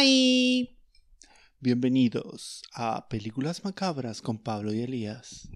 [0.00, 0.76] Hi.
[1.58, 5.48] Bienvenidos a Películas Macabras con Pablo y Elías.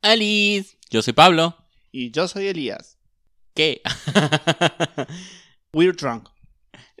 [0.00, 1.54] Alice, yo soy Pablo.
[1.92, 2.96] Y yo soy Elías.
[3.54, 3.82] ¿Qué?
[5.74, 6.30] We're drunk.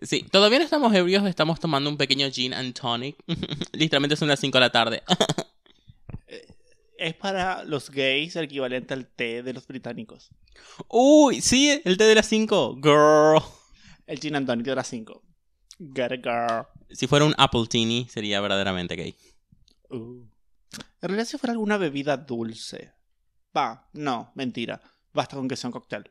[0.02, 3.16] Sí, todavía no estamos ebrios, estamos tomando un pequeño gin and tonic.
[3.72, 5.02] Literalmente son las 5 de la tarde.
[6.98, 10.28] Es para los gays el equivalente al té de los británicos.
[10.88, 12.80] Uy, sí, el té de las 5.
[12.82, 13.42] Girl.
[14.06, 15.25] El gin and tonic de las 5.
[15.78, 16.66] Get a girl.
[16.90, 19.16] Si fuera un apple teeny, sería verdaderamente gay.
[19.90, 20.24] Uh.
[21.02, 22.92] En realidad si fuera alguna bebida dulce.
[23.56, 24.80] Va, no, mentira.
[25.12, 26.10] Basta con que sea un cóctel.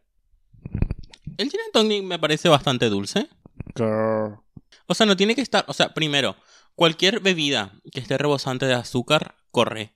[1.38, 3.28] El gin and tonic me parece bastante dulce.
[3.76, 4.40] Girl.
[4.88, 5.66] O sea, no tiene que estar.
[5.68, 6.36] O sea, primero,
[6.76, 9.96] cualquier bebida que esté rebosante de azúcar, corre.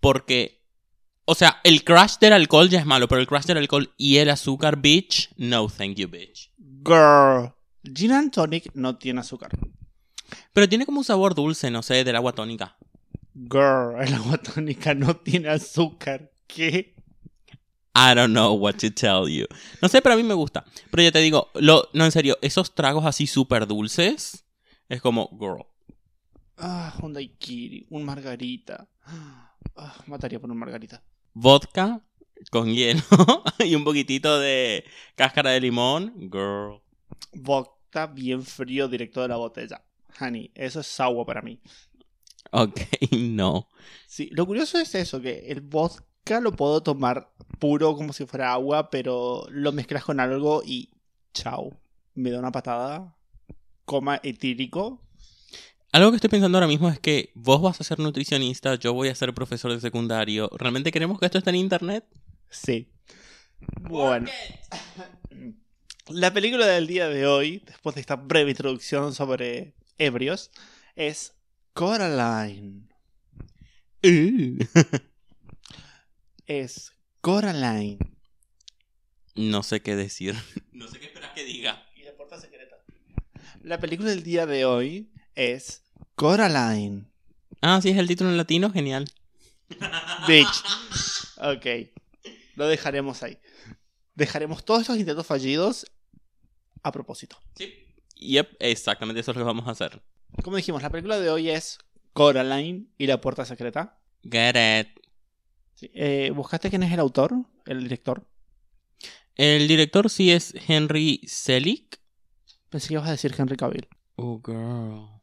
[0.00, 0.58] Porque.
[1.24, 4.16] O sea, el crush del alcohol ya es malo, pero el crush del alcohol y
[4.16, 6.50] el azúcar, bitch, no thank you, bitch.
[6.56, 7.52] Girl.
[7.82, 9.50] Gin and tonic no tiene azúcar.
[10.52, 12.76] Pero tiene como un sabor dulce, no sé, del agua tónica.
[13.34, 16.32] Girl, el agua tónica no tiene azúcar.
[16.46, 16.94] ¿Qué?
[17.94, 19.46] I don't know what to tell you.
[19.82, 20.64] No sé, pero a mí me gusta.
[20.90, 24.44] Pero ya te digo, lo, no, en serio, esos tragos así súper dulces
[24.88, 25.66] es como, girl.
[26.56, 28.88] Ah, un daiquiri, un margarita.
[29.04, 29.54] Ah,
[30.06, 31.02] mataría por un margarita.
[31.34, 32.02] Vodka
[32.50, 33.02] con hielo
[33.58, 36.80] y un poquitito de cáscara de limón, girl.
[37.32, 39.82] Vodka bien frío directo de la botella.
[40.20, 41.60] Honey, eso es agua para mí.
[42.50, 42.80] Ok,
[43.12, 43.68] no.
[44.06, 48.52] Sí, lo curioso es eso, que el vodka lo puedo tomar puro como si fuera
[48.52, 50.90] agua, pero lo mezclas con algo y
[51.34, 51.78] chao.
[52.14, 53.14] Me da una patada.
[53.84, 55.02] Coma etílico.
[55.92, 59.08] Algo que estoy pensando ahora mismo es que vos vas a ser nutricionista, yo voy
[59.08, 60.50] a ser profesor de secundario.
[60.58, 62.04] ¿Realmente queremos que esto esté en internet?
[62.50, 62.88] Sí.
[63.80, 64.28] Bueno.
[66.10, 70.50] La película del día de hoy, después de esta breve introducción sobre ebrios,
[70.96, 71.34] es
[71.74, 72.88] Coraline.
[74.02, 74.58] Uh.
[76.46, 77.98] Es Coraline.
[79.34, 80.34] No sé qué decir.
[80.72, 81.84] No sé qué esperas que diga.
[81.94, 82.76] Y la puerta secreta.
[83.62, 85.82] La película del día de hoy es
[86.14, 87.04] Coraline.
[87.60, 89.04] Ah, sí, es el título en latino, genial.
[90.26, 90.64] Bitch.
[91.36, 91.90] Ok.
[92.54, 93.38] Lo dejaremos ahí.
[94.14, 95.84] Dejaremos todos estos intentos fallidos
[96.82, 97.38] a propósito.
[97.54, 97.72] Sí.
[98.16, 100.02] Yep, exactamente eso es lo que vamos a hacer.
[100.42, 101.78] Como dijimos, la película de hoy es
[102.12, 103.98] Coraline y la puerta secreta.
[104.22, 105.00] Get it.
[105.74, 105.90] Sí.
[105.94, 107.34] Eh, ¿Buscaste quién es el autor?
[107.64, 108.26] ¿El director?
[109.36, 112.00] El director sí es Henry Selick.
[112.68, 113.88] Pensé que ibas a decir Henry Cavill.
[114.16, 115.20] Oh, girl.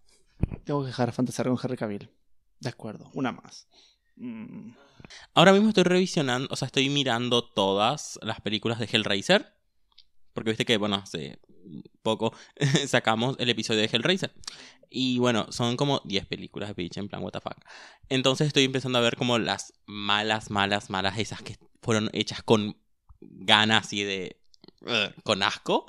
[0.63, 2.09] Tengo que dejar de fantasear con Henry Cavill.
[2.61, 3.67] De acuerdo, una más.
[4.15, 4.71] Mm.
[5.33, 9.53] Ahora mismo estoy revisionando, o sea, estoy mirando todas las películas de Hellraiser.
[10.35, 11.39] Porque viste que, bueno, hace
[12.01, 12.33] poco
[12.87, 14.33] sacamos el episodio de Hellraiser.
[14.89, 17.57] Y bueno, son como 10 películas de bitch, en plan, what the fuck.
[18.09, 22.77] Entonces estoy empezando a ver como las malas, malas, malas, esas que fueron hechas con
[23.21, 24.41] ganas y de.
[25.23, 25.85] con asco.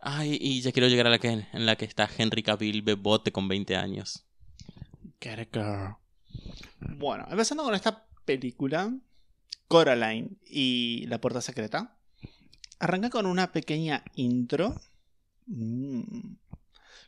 [0.00, 3.30] Ay, y ya quiero llegar a la que, en la que está Henry Cavill bebote
[3.30, 4.26] con 20 años.
[5.20, 5.96] Get a girl.
[6.80, 8.92] Bueno, empezando con esta película,
[9.68, 11.96] Coraline y la puerta secreta.
[12.84, 14.78] Arranca con una pequeña intro.
[15.46, 16.34] mm,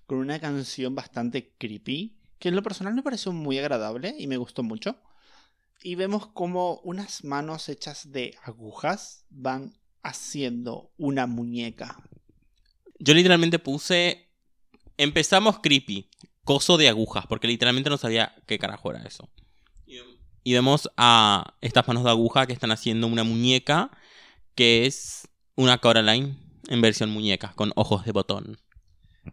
[0.06, 2.16] con una canción bastante creepy.
[2.38, 4.97] Que en lo personal me pareció muy agradable y me gustó mucho.
[5.82, 12.03] Y vemos como unas manos hechas de agujas van haciendo una muñeca.
[12.98, 14.31] Yo literalmente puse.
[14.97, 16.08] Empezamos creepy.
[16.43, 19.28] Coso de agujas, porque literalmente no sabía qué carajo era eso.
[20.43, 23.91] Y vemos a estas manos de aguja que están haciendo una muñeca
[24.54, 26.37] que es una Coraline
[26.69, 28.59] en versión muñeca, con ojos de botón.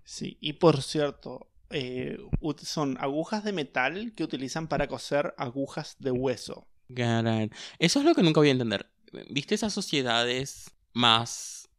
[0.06, 2.18] Sí, y por cierto, eh,
[2.62, 6.68] son agujas de metal que utilizan para coser agujas de hueso.
[7.80, 8.90] Eso es lo que nunca voy a entender.
[9.30, 11.70] ¿Viste esas sociedades más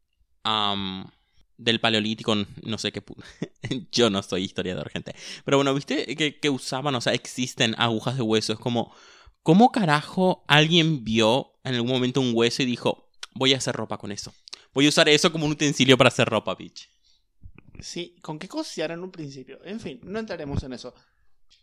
[1.57, 2.35] del paleolítico?
[2.63, 3.03] No sé qué.
[3.93, 5.15] Yo no soy historiador, gente.
[5.45, 8.53] Pero bueno, ¿viste que, que usaban, o sea, existen agujas de hueso?
[8.53, 8.95] Es como,
[9.43, 13.04] ¿cómo carajo alguien vio en algún momento un hueso y dijo,
[13.35, 14.33] voy a hacer ropa con eso?
[14.73, 16.89] Voy a usar eso como un utensilio para hacer ropa, bitch.
[17.81, 19.59] Sí, ¿con qué cosear en un principio?
[19.65, 20.95] En fin, no entraremos en eso.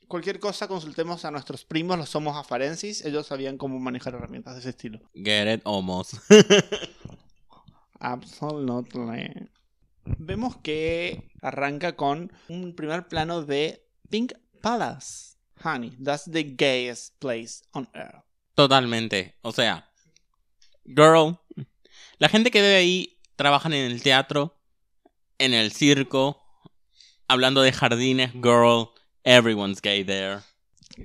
[0.07, 4.59] Cualquier cosa consultemos a nuestros primos, los somos afarensis, ellos sabían cómo manejar herramientas de
[4.59, 4.99] ese estilo.
[5.13, 6.15] Get it, almost.
[7.99, 9.49] Absolutely.
[10.03, 15.37] Vemos que arranca con un primer plano de Pink Palace.
[15.63, 18.23] Honey, that's the gayest place on earth.
[18.55, 19.37] Totalmente.
[19.43, 19.87] O sea,
[20.85, 21.39] girl,
[22.21, 24.55] la gente que vive ahí trabajan en el teatro,
[25.39, 26.39] en el circo,
[27.27, 28.89] Hablando de jardines, girl,
[29.23, 30.41] everyone's gay there.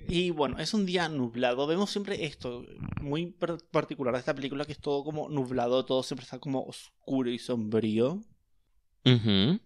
[0.09, 1.67] Y bueno, es un día nublado.
[1.67, 2.67] Vemos siempre esto,
[3.01, 3.35] muy
[3.71, 7.39] particular de esta película, que es todo como nublado, todo siempre está como oscuro y
[7.39, 8.23] sombrío.
[9.07, 9.59] Ujú.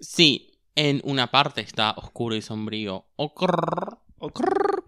[0.00, 3.06] Sí, en una parte está oscuro y sombrío.
[3.14, 3.98] Okrrr.
[4.18, 4.82] O crrr.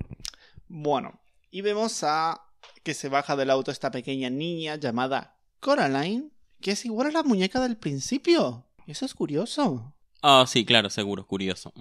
[0.67, 1.21] Bueno,
[1.53, 2.43] y vemos a
[2.83, 7.23] que se baja del auto esta pequeña niña llamada Coraline, que es igual a la
[7.23, 8.67] muñeca del principio.
[8.87, 9.95] Eso es curioso.
[10.23, 11.73] Ah, sí, claro, seguro, curioso.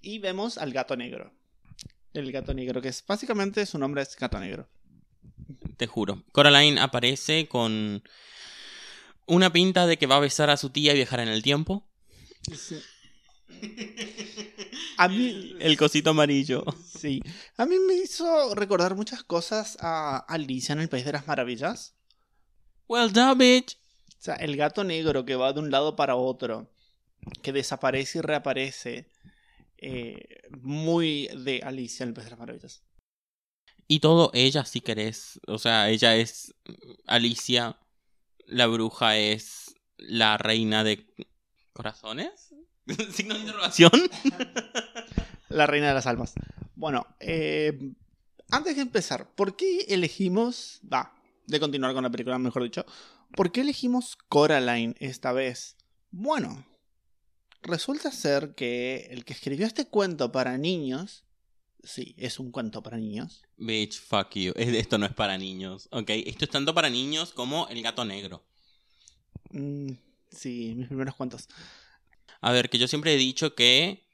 [0.00, 1.32] Y vemos al gato negro.
[2.12, 4.68] El gato negro, que es básicamente su nombre es gato negro.
[5.76, 6.24] Te juro.
[6.32, 8.02] Coraline aparece con
[9.26, 11.88] una pinta de que va a besar a su tía y viajar en el tiempo.
[14.96, 16.64] A mí, El cosito amarillo.
[16.98, 17.20] Sí,
[17.56, 21.94] a mí me hizo recordar muchas cosas a Alicia en el País de las Maravillas.
[22.88, 23.78] Well done, bitch.
[24.18, 26.70] O sea, el gato negro que va de un lado para otro,
[27.42, 29.10] que desaparece y reaparece.
[29.78, 32.82] eh, muy de Alicia en el País de las Maravillas.
[33.86, 35.40] Y todo ella, si querés.
[35.46, 36.54] O sea, ella es
[37.06, 37.78] Alicia.
[38.46, 41.06] La bruja es la reina de
[41.72, 42.54] corazones.
[43.12, 43.92] Signo de interrogación.
[45.48, 46.34] La reina de las almas.
[46.74, 47.92] Bueno, eh,
[48.50, 50.80] antes de empezar, ¿por qué elegimos...
[50.92, 51.14] Va,
[51.46, 52.84] de continuar con la película, mejor dicho.
[53.34, 55.76] ¿Por qué elegimos Coraline esta vez?
[56.10, 56.66] Bueno,
[57.62, 61.24] resulta ser que el que escribió este cuento para niños...
[61.84, 63.42] Sí, es un cuento para niños.
[63.56, 64.52] Bitch, fuck you.
[64.56, 66.10] Es- Esto no es para niños, ¿ok?
[66.10, 68.44] Esto es tanto para niños como el gato negro.
[69.52, 69.92] Mm,
[70.30, 71.48] sí, mis primeros cuentos.
[72.40, 74.07] A ver, que yo siempre he dicho que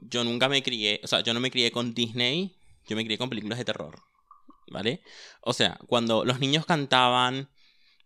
[0.00, 2.56] yo nunca me crié, o sea, yo no me crié con Disney,
[2.86, 4.02] yo me crié con películas de terror,
[4.70, 5.02] ¿vale?
[5.40, 7.48] O sea, cuando los niños cantaban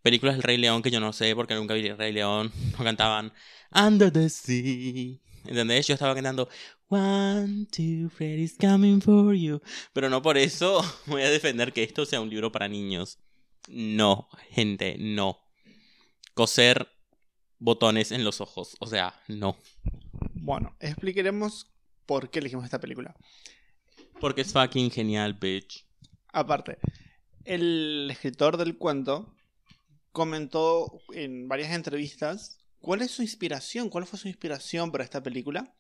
[0.03, 2.85] películas del Rey León, que yo no sé porque nunca vi el Rey León, no
[2.85, 3.33] cantaban
[3.73, 5.87] Under the Sea, ¿entendés?
[5.87, 6.49] Yo estaba cantando
[6.89, 9.61] One, two, Freddy's coming for you,
[9.93, 13.19] pero no por eso voy a defender que esto sea un libro para niños.
[13.69, 15.41] No, gente, no.
[16.35, 16.87] Coser
[17.59, 18.77] botones en los ojos.
[18.79, 19.57] O sea, no.
[20.35, 21.67] Bueno, explicaremos
[22.07, 23.15] por qué elegimos esta película.
[24.21, 25.85] Porque es fucking genial, bitch.
[26.33, 26.79] Aparte,
[27.45, 29.35] el escritor del cuento
[30.13, 35.75] comentó en varias entrevistas cuál es su inspiración, cuál fue su inspiración para esta película.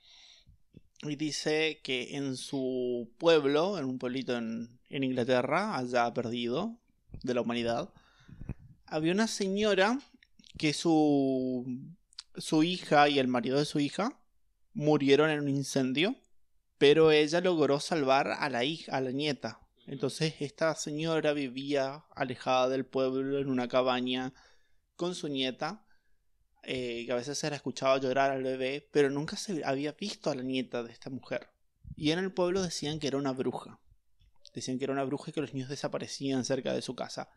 [1.03, 6.79] Y dice que en su pueblo, en un pueblito en, en Inglaterra, allá perdido
[7.23, 7.93] de la humanidad,
[8.87, 9.99] había una señora
[10.59, 11.67] que su,
[12.37, 14.19] su hija y el marido de su hija
[14.77, 16.15] murieron en un incendio,
[16.77, 19.59] pero ella logró salvar a la hija, a la nieta.
[19.87, 24.35] Entonces esta señora vivía alejada del pueblo en una cabaña
[24.95, 25.87] con su nieta,
[26.63, 30.31] eh, que a veces se la escuchaba llorar al bebé, pero nunca se había visto
[30.31, 31.49] a la nieta de esta mujer.
[31.97, 33.81] Y en el pueblo decían que era una bruja.
[34.55, 37.31] Decían que era una bruja y que los niños desaparecían cerca de su casa.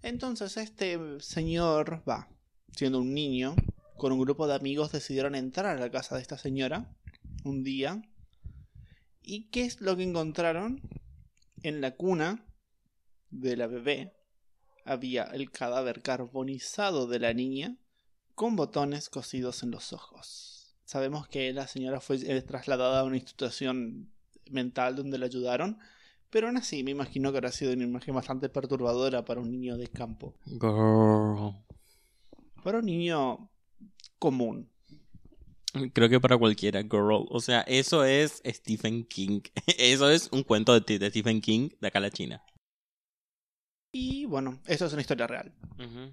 [0.00, 2.28] Entonces este señor, va,
[2.74, 3.56] siendo un niño,
[3.96, 6.94] con un grupo de amigos decidieron entrar a la casa de esta señora
[7.44, 8.02] un día.
[9.22, 10.80] ¿Y qué es lo que encontraron?
[11.62, 12.44] En la cuna
[13.30, 14.14] de la bebé
[14.84, 17.76] había el cadáver carbonizado de la niña
[18.34, 20.76] con botones cosidos en los ojos.
[20.84, 24.12] Sabemos que la señora fue trasladada a una institución
[24.50, 25.78] mental donde la ayudaron,
[26.30, 29.76] pero aún así me imagino que habrá sido una imagen bastante perturbadora para un niño
[29.76, 30.34] de campo.
[30.44, 31.56] Girl.
[32.62, 33.50] Para un niño
[34.26, 34.68] común.
[35.92, 37.26] Creo que para cualquiera, girl.
[37.30, 39.42] O sea, eso es Stephen King.
[39.78, 42.42] Eso es un cuento de, Stephen King de acá a la China.
[43.92, 45.54] Y bueno, eso es una historia real.
[45.78, 46.12] Ujú.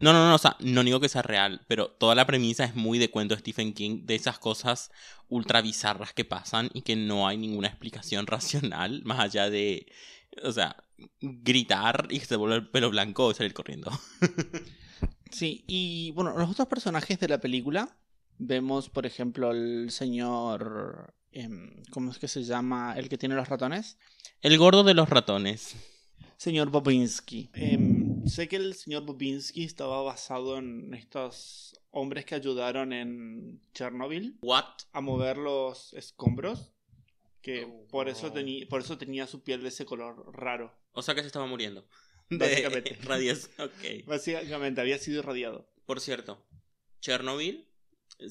[0.00, 2.74] No, no, no, o sea, no digo que sea real, pero toda la premisa es
[2.74, 4.90] muy de cuento de Stephen King, de esas cosas
[5.28, 9.86] ultra bizarras que pasan y que no hay ninguna explicación racional más allá de,
[10.42, 10.76] o sea,
[11.20, 13.90] gritar y que se vuelve el pelo blanco y salir corriendo.
[15.30, 17.96] Sí, y bueno, los otros personajes de la película,
[18.38, 21.14] vemos por ejemplo el señor...
[21.32, 22.94] em, ¿Cómo es que se llama?
[22.96, 23.98] El que tiene los ratones.
[24.42, 25.74] El gordo de los ratones.
[26.36, 27.50] Señor Bobinsky.
[27.54, 34.38] Em, sé que el señor Bobinsky estaba basado en estos hombres que ayudaron en Chernobyl
[34.42, 34.64] What?
[34.92, 36.72] a mover los escombros.
[37.40, 40.72] Que Oh, por, eso teni- por eso tenía su piel de ese color raro.
[40.92, 41.86] O sea que se estaba muriendo.
[42.30, 42.98] Básicamente.
[43.58, 44.06] Ok.
[44.06, 45.70] Básicamente había sido irradiado.
[45.86, 46.44] Por cierto,
[47.00, 47.68] Chernobyl,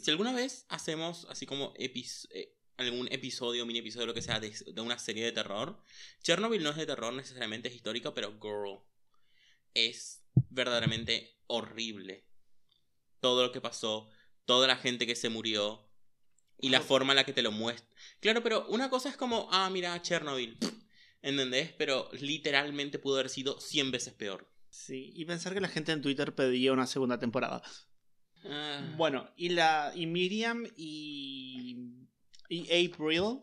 [0.01, 4.39] si alguna vez hacemos así como epis- eh, algún episodio, mini episodio, lo que sea,
[4.39, 5.81] de, de una serie de terror,
[6.23, 8.79] Chernobyl no es de terror necesariamente, es histórico, pero girl,
[9.73, 12.25] es verdaderamente horrible.
[13.19, 14.09] Todo lo que pasó,
[14.45, 15.87] toda la gente que se murió
[16.59, 17.87] y la forma en la que te lo muestra.
[18.19, 20.57] Claro, pero una cosa es como, ah, mira, Chernobyl,
[21.23, 21.71] ¿entendés?
[21.77, 24.47] Pero literalmente pudo haber sido 100 veces peor.
[24.69, 27.63] Sí, y pensar que la gente en Twitter pedía una segunda temporada.
[28.45, 32.07] Ah, Bueno, y la y Miriam y,
[32.49, 33.39] y April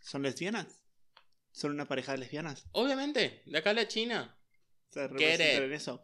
[0.00, 0.66] son lesbianas.
[1.52, 2.66] Son una pareja de lesbianas.
[2.72, 4.38] Obviamente, de acá a la China.
[4.90, 6.02] Se representan en eso.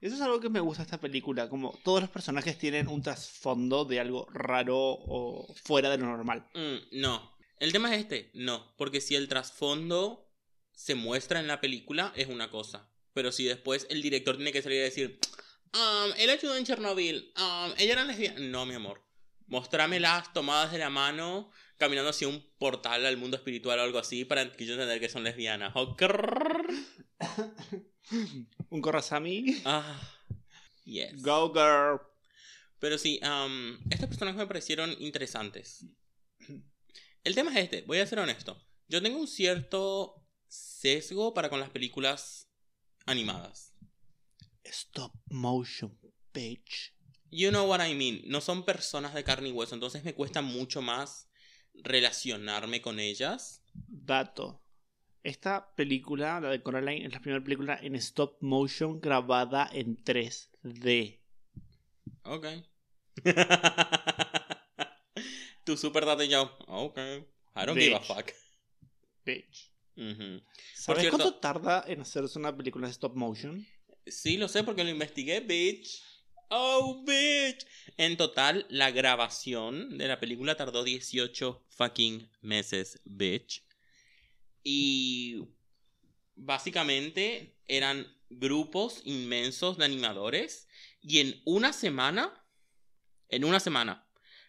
[0.00, 3.02] Eso es algo que me gusta de esta película, como todos los personajes tienen un
[3.02, 6.46] trasfondo de algo raro o fuera de lo normal.
[6.54, 7.35] Mm, no.
[7.58, 8.74] El tema es este, no.
[8.76, 10.28] Porque si el trasfondo
[10.72, 12.90] se muestra en la película, es una cosa.
[13.14, 15.18] Pero si después el director tiene que salir a decir,
[15.72, 18.40] "Um, él ayudó en Chernobyl, um, ella era lesbiana.
[18.40, 19.02] No, mi amor.
[19.46, 24.24] Mostrámelas tomadas de la mano, caminando hacia un portal al mundo espiritual o algo así,
[24.24, 25.72] para que yo entender que son lesbianas.
[28.70, 29.62] Un Korrasami.
[29.64, 30.00] Ah,
[30.84, 31.22] yes.
[31.22, 32.00] Go girl.
[32.78, 35.86] Pero sí, am, estos personajes me parecieron interesantes.
[37.26, 38.56] El tema es este, voy a ser honesto.
[38.86, 42.48] Yo tengo un cierto sesgo para con las películas
[43.04, 43.74] animadas.
[44.62, 45.98] Stop motion,
[46.32, 46.94] bitch.
[47.32, 48.20] You know what I mean.
[48.26, 51.28] No son personas de carne y hueso, entonces me cuesta mucho más
[51.74, 53.60] relacionarme con ellas.
[53.74, 54.62] Dato.
[55.24, 61.18] Esta película, la de Coraline, es la primera película en stop motion grabada en 3D.
[62.22, 62.46] Ok.
[65.66, 66.56] tu super data y yo.
[66.68, 66.96] Ok.
[66.98, 68.30] I don't give a fuck.
[69.24, 69.70] Bitch.
[70.74, 73.66] ¿Sabes cierto- cuánto tarda en hacerse una película en stop motion?
[74.06, 76.00] Sí, lo sé porque lo investigué, bitch.
[76.48, 77.66] Oh, bitch.
[77.96, 83.64] En total, la grabación de la película tardó 18 fucking meses, bitch.
[84.62, 85.42] Y
[86.36, 90.68] básicamente eran grupos inmensos de animadores.
[91.00, 92.44] Y en una semana,
[93.28, 94.05] en una semana,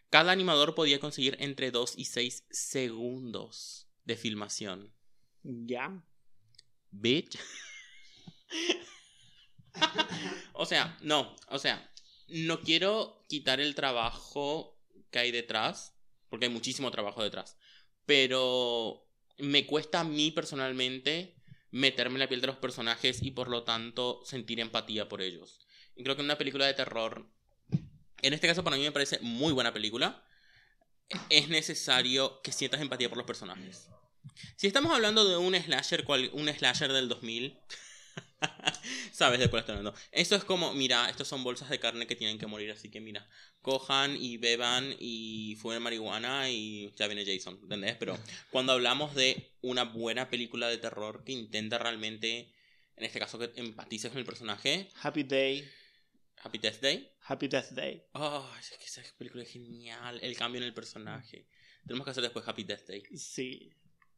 [0.10, 4.94] cada animador podía conseguir entre 2 y 6 segundos de filmación.
[5.44, 6.04] Ya.
[6.92, 7.38] Bitch.
[10.54, 11.92] o sea, no, o sea,
[12.28, 14.80] no quiero quitar el trabajo
[15.12, 15.94] que hay detrás,
[16.30, 17.58] porque hay muchísimo trabajo detrás,
[18.06, 21.36] pero me cuesta a mí personalmente
[21.72, 25.60] meterme en la piel de los personajes y por lo tanto sentir empatía por ellos.
[25.96, 27.30] Y creo que en una película de terror,
[28.22, 30.24] en este caso para mí me parece muy buena película,
[31.30, 33.88] es necesario que sientas empatía por los personajes.
[34.56, 37.60] Si estamos hablando de un slasher, cual- un slasher del 2000,
[39.12, 39.98] sabes de cuál estoy hablando.
[40.12, 43.00] Eso es como, mira, estos son bolsas de carne que tienen que morir, así que
[43.00, 43.28] mira,
[43.62, 47.96] cojan y beban y fumen marihuana y ya viene Jason, ¿entendés?
[47.98, 48.18] Pero
[48.52, 52.54] cuando hablamos de una buena película de terror que intenta realmente,
[52.96, 55.68] en este caso que empatices con el personaje, Happy Day.
[56.44, 57.12] Happy Death Day.
[57.28, 58.04] Happy Death Day.
[58.14, 61.48] Oh, es que esa película es genial, el cambio en el personaje.
[61.86, 63.04] Tenemos que hacer después Happy Death Day.
[63.16, 63.70] Sí.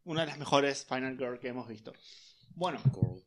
[0.04, 1.94] Una de las mejores Final Girl que hemos visto.
[2.56, 3.24] Bueno, Girl.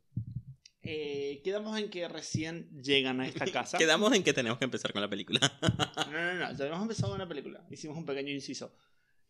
[0.82, 3.78] eh, quedamos en que recién llegan a esta casa.
[3.78, 5.40] Quedamos en que tenemos que empezar con la película.
[6.12, 7.64] No, no, no, ya habíamos empezado con la película.
[7.70, 8.74] Hicimos un pequeño inciso.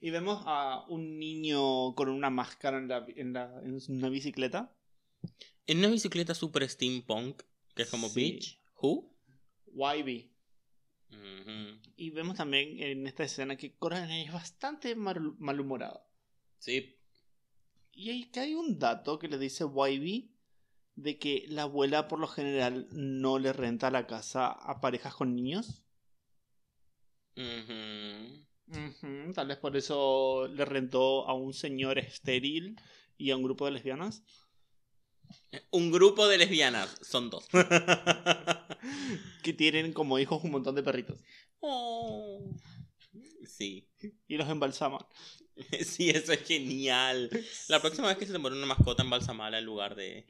[0.00, 4.74] Y vemos a un niño con una máscara en, la, en, la- en una bicicleta.
[5.66, 7.42] en una bicicleta super steampunk,
[7.76, 8.32] que es como Sí.
[8.32, 9.11] Beach, Who?
[9.72, 10.30] YB.
[11.96, 16.06] Y vemos también en esta escena que Coraline es bastante mal- malhumorada.
[16.58, 16.96] Sí,
[17.92, 20.30] Y hay, que hay un dato que le dice YB
[20.94, 25.34] de que la abuela por lo general no le renta la casa a parejas con
[25.34, 25.82] niños.
[29.34, 32.76] Tal vez por eso le rentó a un señor estéril
[33.18, 34.22] y a un grupo de lesbianas.
[35.70, 37.46] Un grupo de lesbianas, son dos.
[39.42, 41.20] que tienen como hijos un montón de perritos.
[41.60, 42.40] Oh.
[43.46, 43.88] Sí,
[44.28, 45.04] Y los embalsaman.
[45.84, 47.30] sí, eso es genial.
[47.68, 50.26] La próxima vez que se te muere una mascota embalsamada en lugar de...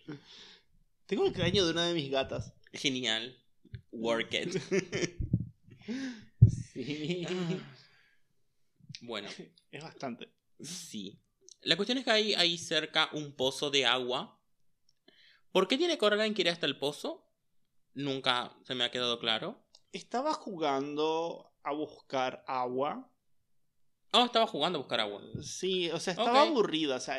[1.07, 2.53] Tengo el cráneo de una de mis gatas.
[2.73, 3.37] Genial.
[3.93, 4.57] Work it.
[6.73, 7.27] Sí.
[9.03, 9.29] bueno,
[9.71, 10.29] Es bastante.
[10.61, 11.19] sí.
[11.63, 14.41] La cuestión es que hay ahí cerca un pozo de agua.
[15.53, 17.29] ¿Por qué tiene Coraline que ir hasta el pozo?
[17.95, 19.63] Nunca se me ha quedado claro.
[19.93, 23.11] Estaba jugando a buscar agua.
[24.13, 25.23] Oh, estaba jugando a buscar agua.
[25.43, 26.97] Sí, o sea, estaba aburrida.
[26.97, 27.19] O sea,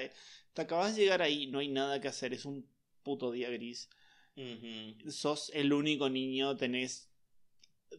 [0.53, 2.67] te acabas de llegar ahí, no hay nada que hacer, es un
[3.03, 3.89] puto día gris.
[4.35, 5.11] Ujú.
[5.11, 7.11] Sos el único niño, tenés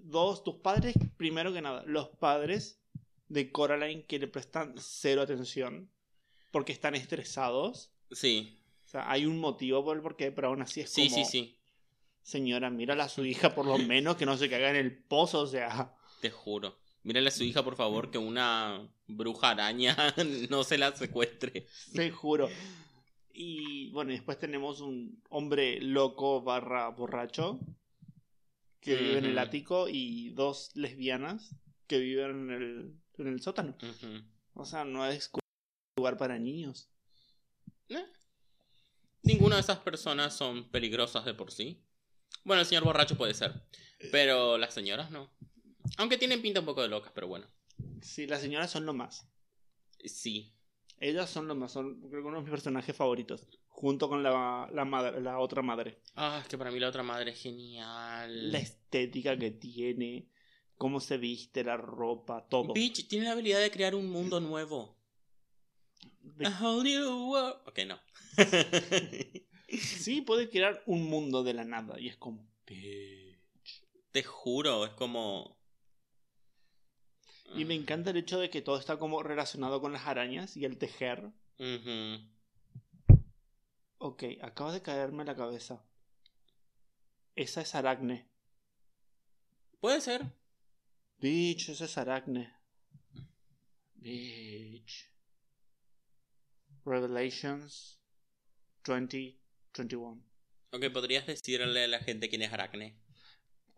[0.01, 2.81] dos, tus padres, primero que nada, los padres
[3.29, 5.91] de Coraline que le prestan cero atención
[6.51, 7.93] porque están estresados.
[8.11, 8.64] Sí,
[8.95, 11.25] sea, hay un motivo por el porqué, pero aún así es sí, como...
[11.25, 11.59] sí, sí.
[12.23, 15.41] Señora, mírala a su hija por lo menos que no se caiga en el pozo,
[15.41, 15.95] o sea...
[16.21, 16.79] Te juro.
[17.03, 19.95] Mírale a su hija, por favor, que una bruja araña
[20.49, 21.67] no se la secuestre.
[21.93, 22.49] Te juro.
[23.35, 27.59] Y bueno, después tenemos un hombre loco barra borracho
[28.81, 31.55] que vive en el ático y dos lesbianas
[31.87, 33.77] que viven en el, en el sótano.
[34.55, 35.31] O sea, no es
[35.97, 36.89] lugar para niños.
[37.89, 38.07] Eh.
[39.25, 41.83] Ninguna de esas personas son peligrosas de por sí.
[42.45, 43.55] Bueno, el señor borracho puede ser,
[44.13, 45.31] pero las señoras no.
[45.97, 47.47] Aunque tienen pinta un poco de locas, pero bueno.
[48.03, 49.27] Sí, las señoras son lo más.
[50.05, 50.55] Sí.
[51.01, 53.47] Ellas son lo más, son creo que uno de mis personajes favoritos.
[53.69, 56.01] Junto con la, la, madre, la otra madre.
[56.15, 58.53] Ah, es que para mí la otra madre es genial.
[58.53, 60.29] La estética que tiene,
[60.77, 62.73] cómo se viste, la ropa, todo.
[62.73, 64.94] Bitch tiene la habilidad de crear un mundo nuevo.
[66.23, 67.57] De- A whole new world.
[67.67, 67.99] Ok, no.
[69.69, 72.47] Sí, puede crear un mundo de la nada y es como...
[72.65, 75.59] Te juro, es como.
[77.57, 80.65] Y me encanta el hecho de que todo está como relacionado con las arañas y
[80.65, 81.33] el tejer.
[81.59, 83.19] Ujú.
[83.99, 85.85] Ok, acaba de caerme la cabeza.
[87.35, 88.29] Esa es Aracne.
[89.81, 90.33] Puede ser.
[91.19, 92.55] Bitch, esa es Aracne.
[93.95, 95.11] Bitch.
[96.85, 97.99] Revelations
[98.85, 100.23] 2021.
[100.73, 102.97] Ok, podrías decirle a la gente quién es Aracne.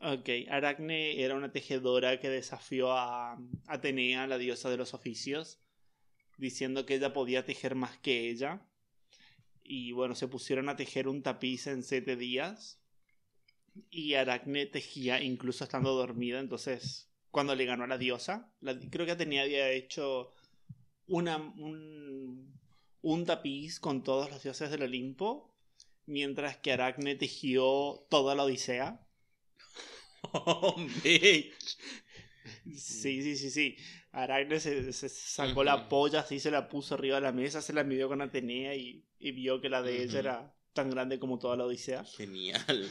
[0.00, 5.58] Ok, Aracne era una tejedora que desafió a Atenea, la diosa de los oficios,
[6.38, 8.66] diciendo que ella podía tejer más que ella.
[9.62, 12.80] Y bueno, se pusieron a tejer un tapiz en siete días.
[13.90, 16.40] Y Aracne tejía incluso estando dormida.
[16.40, 20.32] Entonces, cuando le ganó a la diosa, la- creo que Atenea había hecho
[21.06, 22.58] una, un,
[23.02, 25.52] un tapiz con todos los dioses del Olimpo.
[26.06, 29.00] Mientras que Aracne tejió toda la Odisea.
[30.32, 31.78] Oh, bitch.
[32.74, 33.76] Sí, sí, sí, sí.
[34.10, 37.72] Aracne se, se sacó la polla así, se la puso arriba de la mesa, se
[37.72, 41.38] la midió con Atenea y, y vio que la de ella era tan grande como
[41.38, 42.04] toda la Odisea.
[42.04, 42.90] Genial.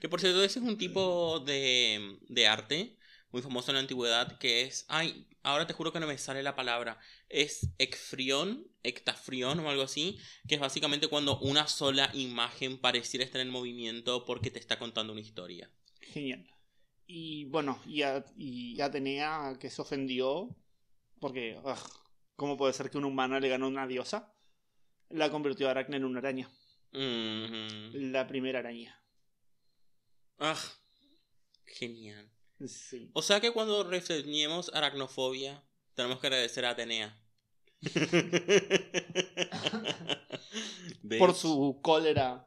[0.00, 2.96] Que por cierto, ese es un tipo de, de arte
[3.32, 4.84] muy famoso en la antigüedad que es.
[4.88, 6.98] Ay, ahora te juro que no me sale la palabra.
[7.28, 10.18] Es ecfrión, ectafrión o algo así.
[10.46, 15.12] Que es básicamente cuando una sola imagen pareciera estar en movimiento porque te está contando
[15.12, 15.70] una historia.
[16.00, 16.46] Genial.
[17.06, 20.54] Y bueno, y, a- y Atenea que se ofendió,
[21.20, 21.78] porque, ugh,
[22.36, 24.34] ¿cómo puede ser que una humana le ganó a una diosa?
[25.10, 26.50] La convirtió a Aracne en una araña.
[28.12, 28.98] La primera araña.
[30.38, 30.58] Ah,
[31.66, 32.31] genial.
[32.68, 33.10] Sí.
[33.14, 35.62] O sea que cuando reseñemos aracnofobia,
[35.94, 37.18] tenemos que agradecer a Atenea.
[41.18, 42.46] Por su cólera.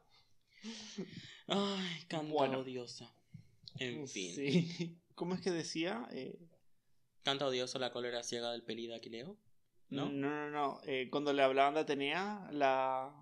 [1.48, 2.58] Ay, canta Bueno.
[2.60, 3.12] odiosa.
[3.78, 4.34] En fin.
[4.34, 4.98] Sí.
[5.14, 6.06] ¿Cómo es que decía?
[6.12, 6.38] Eh,
[7.22, 9.36] Canta odiosa la cólera ciega del peli de Aquileo.
[9.88, 10.06] ¿No?
[10.10, 10.80] No, no, no.
[10.84, 13.12] Eh, cuando le hablaban de Atenea, la.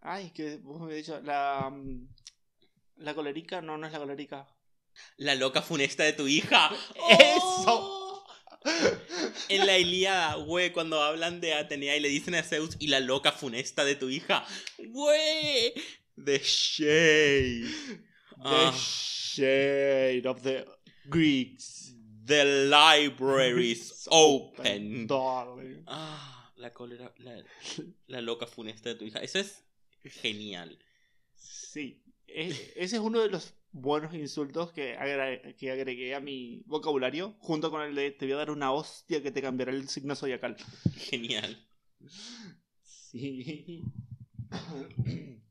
[0.00, 1.20] Ay, que vos me dicho.
[1.20, 1.70] La.
[1.70, 2.08] mm,
[2.96, 4.48] La colérica, no, no es la colérica.
[5.16, 6.70] La loca funesta de tu hija.
[7.36, 8.24] ¡Eso!
[9.48, 13.00] En la Ilíada, güey, cuando hablan de Atenea y le dicen a Zeus y la
[13.00, 14.46] loca funesta de tu hija.
[14.78, 15.72] Güey.
[16.24, 17.66] The shade.
[18.42, 18.72] The Ah.
[18.76, 20.64] shade of the
[21.06, 21.94] Greeks.
[22.24, 25.06] The library is open.
[25.08, 25.82] Darling.
[25.88, 27.42] Ah, la cólera, la,
[28.06, 29.18] la loca funesta de tu hija.
[29.20, 29.64] Eso es
[30.20, 30.78] genial.
[31.34, 32.00] Sí.
[32.28, 34.96] E- ese es uno de los buenos insultos que,
[35.58, 39.22] que agregué a mi vocabulario, junto con el de te voy a dar una hostia
[39.22, 40.56] que te cambiará el signo zodiacal.
[40.96, 41.66] Genial.
[42.82, 43.82] Sí.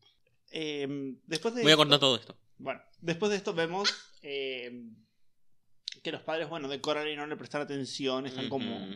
[0.54, 2.38] Em, después de Voy a esto- cortar todo esto.
[2.58, 3.90] Bueno, después de esto vemos
[4.22, 4.94] em,
[6.04, 8.90] que los padres, bueno, de Coraline no le prestan atención, están como.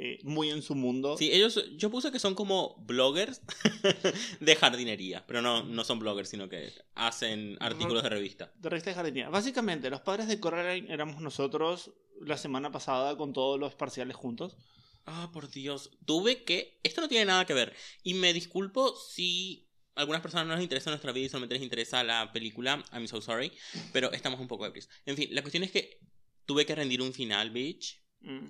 [0.00, 1.16] Eh, muy en su mundo.
[1.18, 3.42] Sí, ellos, yo puse que son como bloggers
[4.40, 8.52] de jardinería, pero no, no son bloggers, sino que hacen artículos de revista.
[8.54, 9.28] De revista de jardinería.
[9.28, 14.56] Básicamente, los padres de Coraline éramos nosotros la semana pasada con todos los parciales juntos.
[15.04, 15.90] Ah, por Dios.
[16.04, 16.78] Tuve que.
[16.84, 17.74] Esto no tiene nada que ver.
[18.04, 21.64] Y me disculpo si a algunas personas no les interesa nuestra vida y solamente les
[21.64, 22.84] interesa la película.
[22.92, 23.50] I'm so sorry.
[23.92, 24.88] Pero estamos un poco ebrios.
[25.06, 25.98] En fin, la cuestión es que
[26.46, 28.46] tuve que rendir un final, bitch, Mm.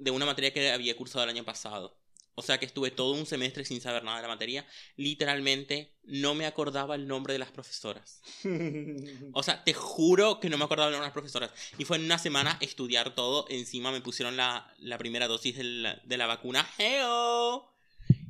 [0.00, 1.96] De una materia que había cursado el año pasado.
[2.36, 4.66] O sea que estuve todo un semestre sin saber nada de la materia.
[4.96, 8.22] Literalmente no me acordaba el nombre de las profesoras.
[9.32, 11.50] O sea, te juro que no me acordaba el nombre de las profesoras.
[11.76, 13.46] Y fue en una semana estudiar todo.
[13.50, 16.66] Encima me pusieron la, la primera dosis de la, de la vacuna.
[16.78, 17.70] ¡Heo!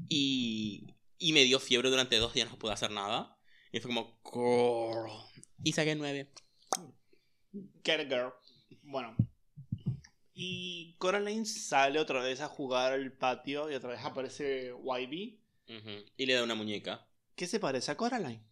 [0.09, 3.39] Y, y me dio fiebre durante dos días, no pude hacer nada.
[3.71, 4.19] Y fue como...
[4.25, 5.11] "Girl".
[5.63, 6.33] Y saqué nueve.
[7.85, 8.33] Get a girl.
[8.83, 9.15] Bueno,
[10.41, 15.39] Y Coraline sale otra vez a jugar al patio y otra vez aparece YB.
[16.17, 17.07] Y le da una muñeca.
[17.37, 18.45] que se parece a Coraline.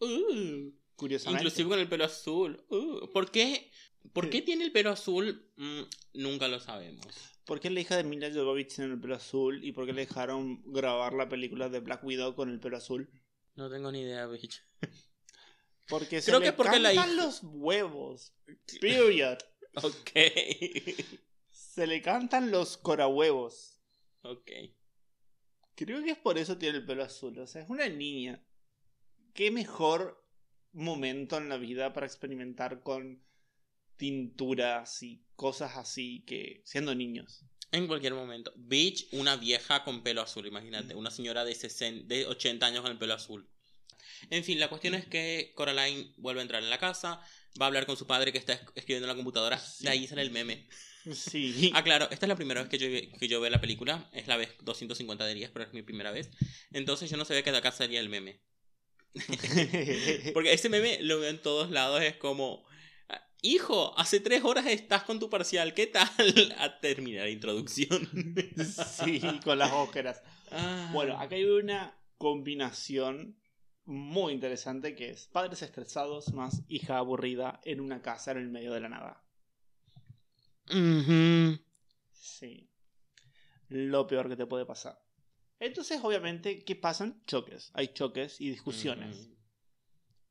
[0.00, 1.42] Uh, Curiosamente.
[1.44, 2.64] inclusive con el pelo azul.
[2.68, 3.70] Uh, ¿Por qué?
[4.12, 5.50] ¿Por qué tiene el pelo azul?
[5.56, 5.82] Mm,
[6.14, 7.06] nunca lo sabemos.
[7.44, 9.64] ¿Por qué la hija de Mila Jovovich tiene el pelo azul?
[9.64, 13.08] ¿Y por qué le dejaron grabar la película de Black Widow con el pelo azul?
[13.54, 14.62] No tengo ni idea, bitch.
[15.88, 18.34] Porque se Creo le que porque la hija- los huevos.
[18.80, 19.38] Period.
[19.74, 20.10] Ok.
[21.76, 23.80] Se le cantan los corahuevos.
[24.22, 24.50] ok.
[25.74, 27.38] Creo que es por eso tiene el pelo azul.
[27.38, 28.42] O sea, es una niña.
[29.34, 30.26] ¿Qué mejor
[30.72, 33.22] momento en la vida para experimentar con
[33.98, 37.44] tinturas y cosas así que siendo niños?
[37.72, 38.54] En cualquier momento.
[38.56, 40.94] Bitch, una vieja con pelo azul, imagínate.
[40.94, 43.46] Una señora de, 60, de 80 años con el pelo azul.
[44.30, 47.20] En fin, la cuestión es que Coraline vuelve a entrar en la casa,
[47.60, 49.58] va a hablar con su padre que está es- escribiendo en la computadora.
[49.58, 49.84] Sí.
[49.84, 50.66] De ahí sale el meme.
[51.12, 51.70] Sí.
[51.74, 52.86] Ah, claro, esta es la primera vez que yo,
[53.18, 54.08] que yo veo la película.
[54.12, 56.30] Es la vez 250 de 10, pero es mi primera vez.
[56.72, 58.40] Entonces yo no sabía que de acá salía el meme.
[60.34, 62.02] Porque ese meme lo veo en todos lados.
[62.02, 62.64] Es como,
[63.08, 65.74] "Ah, hijo, hace tres horas estás con tu parcial.
[65.74, 66.08] ¿Qué tal?
[66.58, 68.08] A terminar la introducción.
[69.04, 70.22] sí, con las ojeras.
[70.50, 70.90] Ah.
[70.92, 73.38] Bueno, acá hay una combinación
[73.84, 78.72] muy interesante que es padres estresados más hija aburrida en una casa en el medio
[78.72, 79.22] de la nada.
[80.70, 81.58] Ujú.
[82.12, 82.68] Sí.
[83.68, 85.00] Lo peor que te puede pasar.
[85.58, 87.22] Entonces, obviamente, ¿qué pasan?
[87.26, 87.70] Choques.
[87.74, 89.30] Hay choques y discusiones.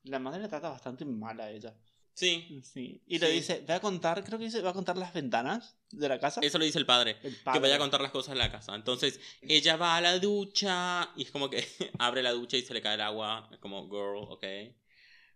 [0.03, 1.75] La madre la trata bastante mal a ella.
[2.13, 3.01] Sí, Sí.
[3.07, 3.33] Y le Sí.
[3.33, 6.39] dice, va a contar, creo que dice, va a contar las ventanas de la casa.
[6.41, 7.17] eso lo dice el padre.
[7.23, 8.73] El Que vaya a contar las cosas en la casa.
[8.73, 11.57] Entonces, ella va a la ducha y es como que
[11.99, 13.49] abre la ducha y se le cae el agua.
[13.51, 14.45] Es como, girl, ok.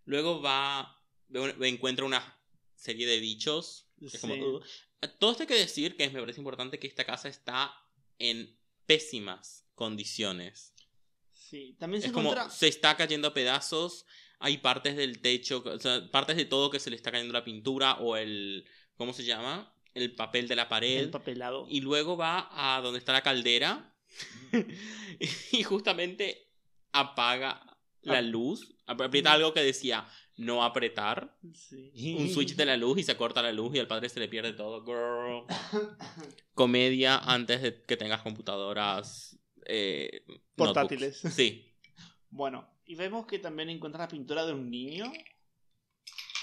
[0.05, 0.97] Luego va,
[1.61, 2.23] encuentra una
[2.75, 3.88] serie de bichos.
[5.19, 7.73] Todo esto hay que decir que me parece importante que esta casa está
[8.17, 10.73] en pésimas condiciones.
[11.31, 11.75] Sí.
[11.79, 14.05] También se Es como, se está cayendo a pedazos.
[14.39, 17.43] Hay partes del techo, o sea, partes de todo que se le está cayendo la
[17.43, 19.73] pintura o el, ¿cómo se llama?
[19.93, 20.99] El papel de la pared.
[20.99, 21.65] el papelado.
[21.69, 23.93] Y luego va a donde está la caldera
[25.51, 26.49] y justamente
[26.91, 28.75] apaga la luz.
[28.85, 30.07] Aprieta algo que decía
[30.39, 31.37] no apretar.
[31.53, 32.15] Sí.
[32.17, 34.27] Un switch de la luz y se corta la luz y al padre se le
[34.27, 34.83] pierde todo.
[34.85, 35.45] Girl.
[36.53, 40.23] Comedia antes de que tengas computadoras eh,
[40.55, 41.17] Portátiles.
[41.23, 41.35] notebooks.
[41.35, 41.75] Sí.
[42.29, 45.11] Bueno, y vemos que también encuentra la pintura de un niño,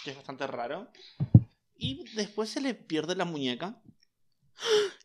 [0.05, 0.91] que es bastante raro.
[1.75, 3.83] Y después se le pierde la muñeca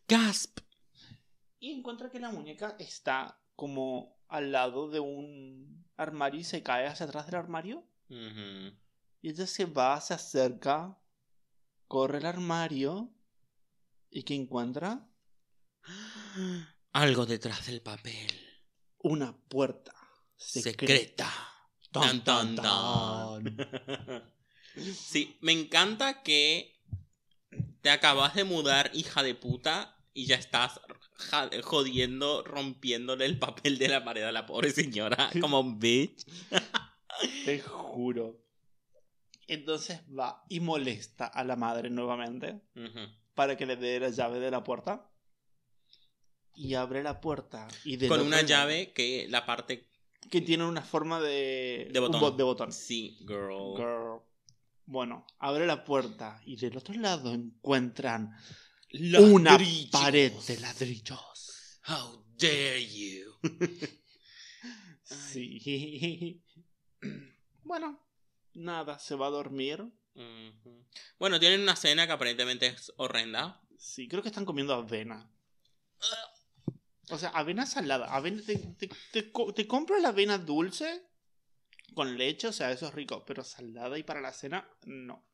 [0.07, 0.59] Gasp.
[1.59, 6.87] y encuentra que la muñeca está como al lado de un armario y se cae
[6.87, 7.83] hacia atrás del armario.
[9.21, 10.97] Y ella se va, se acerca,
[11.87, 13.13] corre el armario
[14.09, 15.07] y que encuentra
[16.93, 18.31] Algo detrás del papel.
[18.99, 19.93] una puerta
[20.37, 20.79] secreta.
[20.85, 21.33] Secreta.
[21.91, 24.31] Tan, Tan, tan, tan.
[24.75, 26.81] Sí, me encanta que
[27.81, 30.79] te acabas de mudar, hija de puta, y ya estás
[31.63, 35.29] jodiendo, rompiéndole el papel de la pared a la pobre señora.
[35.41, 36.25] Como bitch.
[37.43, 38.39] Te juro.
[39.51, 42.61] Entonces va y molesta a la madre nuevamente
[43.33, 45.11] para que le dé la llave de la puerta.
[46.55, 47.67] Y abre la puerta.
[47.83, 49.89] Y del Con una llave que la parte.
[50.29, 51.89] Que tiene una forma de.
[51.91, 52.69] De botón.
[52.69, 52.71] de.
[52.71, 53.75] Sí, girl.
[53.75, 54.21] Girl.
[54.85, 58.33] Bueno, abre la puerta y del otro lado encuentran
[58.91, 59.33] Ladrillos.
[59.33, 59.57] una
[59.91, 61.81] pared de ladrillos.
[61.89, 63.33] How dare you.
[65.03, 66.41] Sí.
[67.63, 67.99] Bueno,
[68.53, 69.83] nada, se va a dormir.
[71.17, 73.61] Bueno, tienen una cena que aparentemente es horrenda.
[73.77, 75.29] Sí, creo que están comiendo avena.
[77.09, 78.13] O sea, avena salada.
[78.13, 81.07] Avena, te, te, te co- te compro la avena dulce
[81.93, 83.23] con leche, o sea, eso es rico.
[83.25, 85.25] Pero salada y para la cena, no.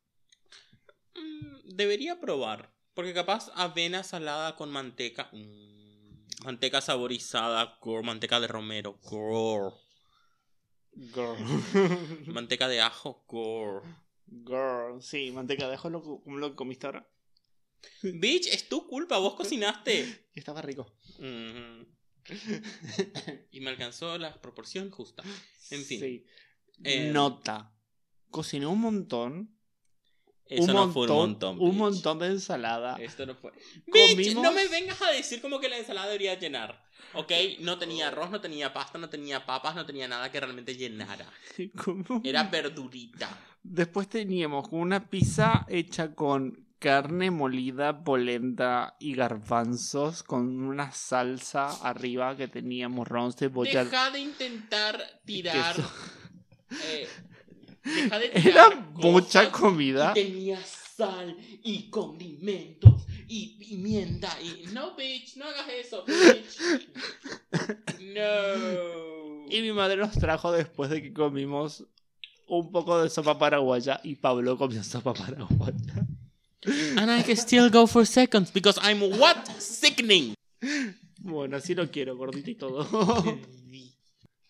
[1.14, 2.72] Mm, Debería probar.
[2.94, 5.28] Porque capaz avena salada con manteca.
[5.32, 7.78] Mm, manteca saborizada.
[7.82, 8.02] Girl.
[8.04, 8.98] Manteca de romero.
[9.08, 9.72] Girl.
[11.14, 11.36] Girl.
[12.26, 13.24] Manteca de ajo.
[13.30, 13.82] Girl.
[14.44, 15.00] Girl.
[15.00, 17.08] Sí, manteca de ajo, lo, como lo que comiste ahora.
[18.02, 19.18] Bitch, es tu culpa.
[19.18, 20.26] Vos cocinaste.
[20.34, 20.92] Y estaba rico.
[23.50, 25.22] Y me alcanzó la proporción justa.
[25.70, 26.00] En fin.
[26.00, 26.26] Sí.
[26.84, 27.72] Eh, Nota.
[28.30, 29.54] Cociné un montón.
[30.44, 31.60] Eso un no montón, fue un montón.
[31.60, 31.78] Un bitch.
[31.78, 32.96] montón de ensalada.
[33.00, 33.52] Esto no fue.
[33.86, 36.84] Bitch, Comimos- no me vengas a decir como que la ensalada debería llenar.
[37.14, 37.32] ¿Ok?
[37.60, 41.26] No tenía arroz, no tenía pasta, no tenía papas, no tenía nada que realmente llenara.
[41.76, 43.28] Comimos- Era verdurita.
[43.62, 52.36] Después teníamos una pizza hecha con carne molida, polenta y garbanzos con una salsa arriba
[52.36, 53.84] que teníamos ron, cebolla.
[53.84, 55.74] Deja de intentar tirar.
[56.84, 57.08] eh,
[57.84, 60.12] deja de Era mucha comida.
[60.14, 64.66] Y tenía sal y condimentos y pimienta y.
[64.72, 66.58] No, bitch, no hagas eso, bitch.
[68.00, 69.46] No.
[69.50, 71.84] Y mi madre nos trajo después de que comimos
[72.48, 76.06] un poco de sopa paraguaya y Pablo comió sopa paraguaya.
[76.96, 79.46] And I can still go for seconds because I'm what?
[79.58, 80.34] Sickening.
[81.20, 82.86] Bueno, así lo quiero, gordito y todo.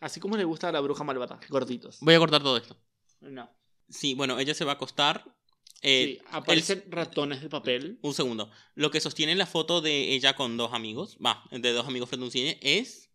[0.00, 1.98] Así como le gusta a la bruja malvada, gorditos.
[2.00, 2.76] Voy a cortar todo esto.
[3.20, 3.50] No.
[3.88, 5.24] Sí, bueno, ella se va a acostar.
[5.82, 7.98] Eh, Sí, aparecen ratones de papel.
[8.02, 8.50] Un segundo.
[8.74, 12.24] Lo que sostiene la foto de ella con dos amigos, va, de dos amigos frente
[12.24, 13.10] a un cine, es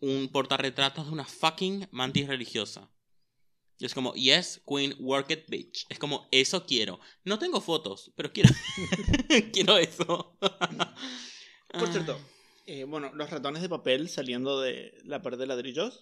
[0.00, 2.90] un portarretratos de una fucking mantis religiosa.
[3.78, 5.86] Y es como, yes, queen, work it, bitch.
[5.88, 7.00] Es como, eso quiero.
[7.24, 8.50] No tengo fotos, pero quiero.
[9.52, 10.36] quiero eso.
[11.72, 12.20] Por cierto,
[12.66, 16.00] eh, bueno, los ratones de papel saliendo de la pared de ladrillos,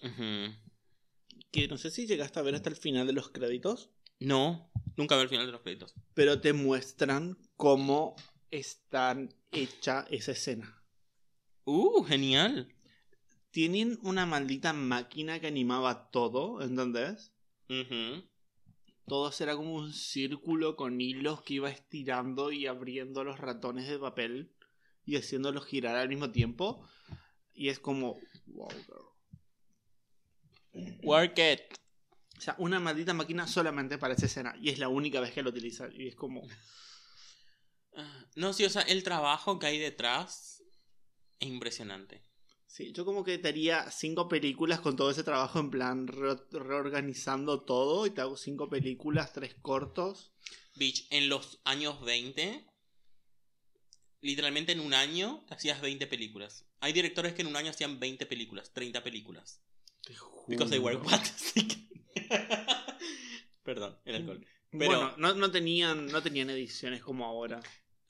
[1.51, 5.15] que no sé si llegaste a ver hasta el final de los créditos, No, nunca
[5.15, 5.95] veo el final de los créditos.
[6.13, 8.15] pero te muestran cómo
[8.51, 10.83] están hecha esa escena.
[11.65, 12.73] Uh, genial.
[13.51, 17.31] Tienen una maldita máquina que animaba todo, ¿entendés?
[17.69, 18.23] Ujú.
[19.07, 23.97] Todo era como un círculo con hilos que iba estirando y abriendo los ratones de
[23.97, 24.51] papel
[25.05, 26.87] y haciéndolos girar al mismo tiempo.
[27.53, 29.09] Y es como, wow, girl.
[31.03, 31.61] Work it.
[32.39, 34.55] O sea, una maldita máquina solamente para esa escena.
[34.61, 35.91] Y es la única vez que lo utilizan.
[35.93, 36.41] Y es como.
[38.35, 40.63] No, sí, o sea, el trabajo que hay detrás
[41.39, 42.23] es impresionante.
[42.65, 46.37] Sí, yo como que te haría cinco películas con todo ese trabajo en plan re-
[46.51, 48.05] reorganizando todo.
[48.05, 50.31] Y te hago cinco películas, tres cortos.
[50.75, 52.65] Bitch, en los años 20,
[54.21, 56.65] literalmente en un año hacías 20 películas.
[56.79, 59.61] Hay directores que en un año hacían 20 películas, 30 películas.
[60.03, 60.13] Te
[60.47, 61.09] Because they were juro.
[61.09, 61.21] what?
[63.63, 64.45] Perdón, el alcohol.
[64.71, 67.59] Pero- Bueno, no, no tenían, no tenían ediciones como ahora.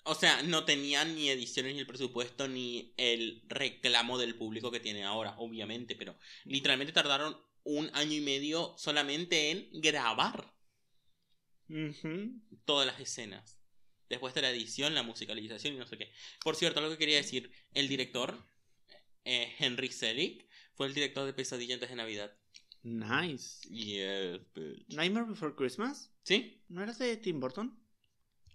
[0.03, 4.79] O sea, no tenían ni ediciones, ni el presupuesto, ni el reclamo del público que
[4.79, 10.53] tiene ahora, obviamente, pero literalmente tardaron un año y medio solamente en grabar
[12.65, 13.59] todas las escenas.
[14.09, 16.11] Después de la edición, la musicalización y no sé qué.
[16.43, 18.43] Por cierto, lo que quería decir, el director,
[19.25, 22.35] eh, Henry Selick, fue el director de Pesadilla antes de Navidad.
[22.83, 23.67] Nice.
[23.69, 24.87] Yes, bitch.
[24.95, 26.11] Nightmare Before Christmas.
[26.23, 26.61] ¿Sí?
[26.69, 27.77] ¿No eras de Tim Burton?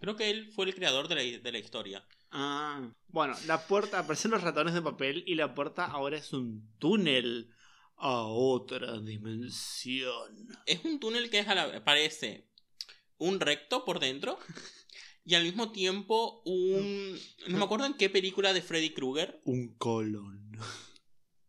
[0.01, 2.07] Creo que él fue el creador de la, de la historia.
[2.31, 2.91] Ah.
[3.09, 7.51] Bueno, la puerta, aparecen los ratones de papel y la puerta ahora es un túnel
[7.97, 10.49] a otra dimensión.
[10.67, 12.49] Es un túnel que es a la- parece
[13.19, 14.39] un recto por dentro
[15.25, 17.19] y al mismo tiempo un...
[17.49, 19.41] No me acuerdo en qué película de Freddy Krueger.
[19.45, 20.51] Un colon.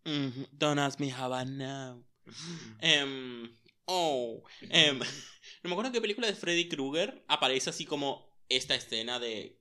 [0.05, 2.04] Mhm, Don't ask me how I know.
[2.79, 4.99] Em, oh, em,
[5.63, 9.57] no me acuerdo qué película de Freddy Krueger aparece así como esta escena de...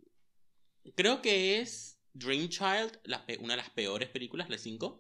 [0.94, 3.00] Creo que es Dream Child,
[3.40, 4.98] una de las peores películas, la 5,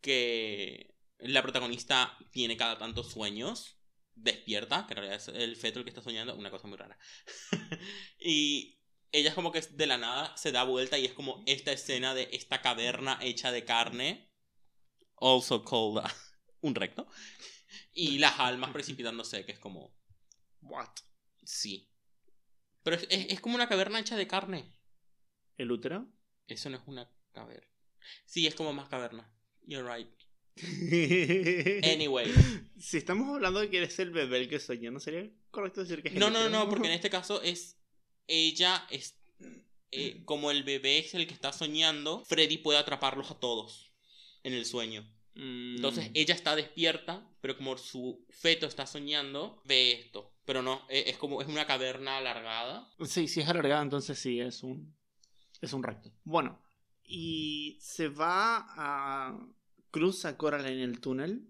[0.00, 3.76] que la protagonista tiene cada tanto sueños,
[4.14, 6.98] despierta, que en realidad es el feto el que está soñando, una cosa muy rara.
[8.18, 8.78] y
[9.12, 12.14] ella es como que de la nada se da vuelta y es como esta escena
[12.14, 14.30] de esta caverna hecha de carne,
[15.20, 16.00] also uh,
[16.62, 17.06] un recto,
[17.92, 19.94] y las almas precipitándose, que es como,
[20.62, 20.88] What?
[21.44, 21.88] sí.
[22.82, 24.72] Pero es, es- es como una caverna hecha de carne.
[25.58, 26.06] ¿El útero?
[26.46, 27.66] Eso no es una caverna.
[28.24, 29.30] Sí, es como más caverna.
[29.66, 30.08] You're right.
[31.84, 32.32] Anyway.
[32.78, 36.02] Si estamos hablando de que eres el bebé el que sueña, ¿no sería correcto decir
[36.02, 37.76] que es el No, no, no, porque en este caso es
[38.26, 39.16] ella es
[39.90, 43.92] eh, como el bebé es el que está soñando, Freddy puede atraparlos a todos
[44.42, 45.06] en el sueño.
[45.34, 45.76] Mm.
[45.76, 50.32] Entonces ella está despierta, pero como su feto está soñando, ve esto.
[50.44, 52.88] Pero no, e- es como es una caverna alargada.
[53.06, 54.96] Sí, si es alargada, entonces sí, es un.
[55.60, 56.10] Es un recto.
[56.24, 56.60] Bueno,
[57.04, 59.38] y se va a.
[59.90, 61.48] Cruza Coraline en el túnel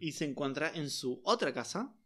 [0.00, 1.96] y se encuentra en su otra casa.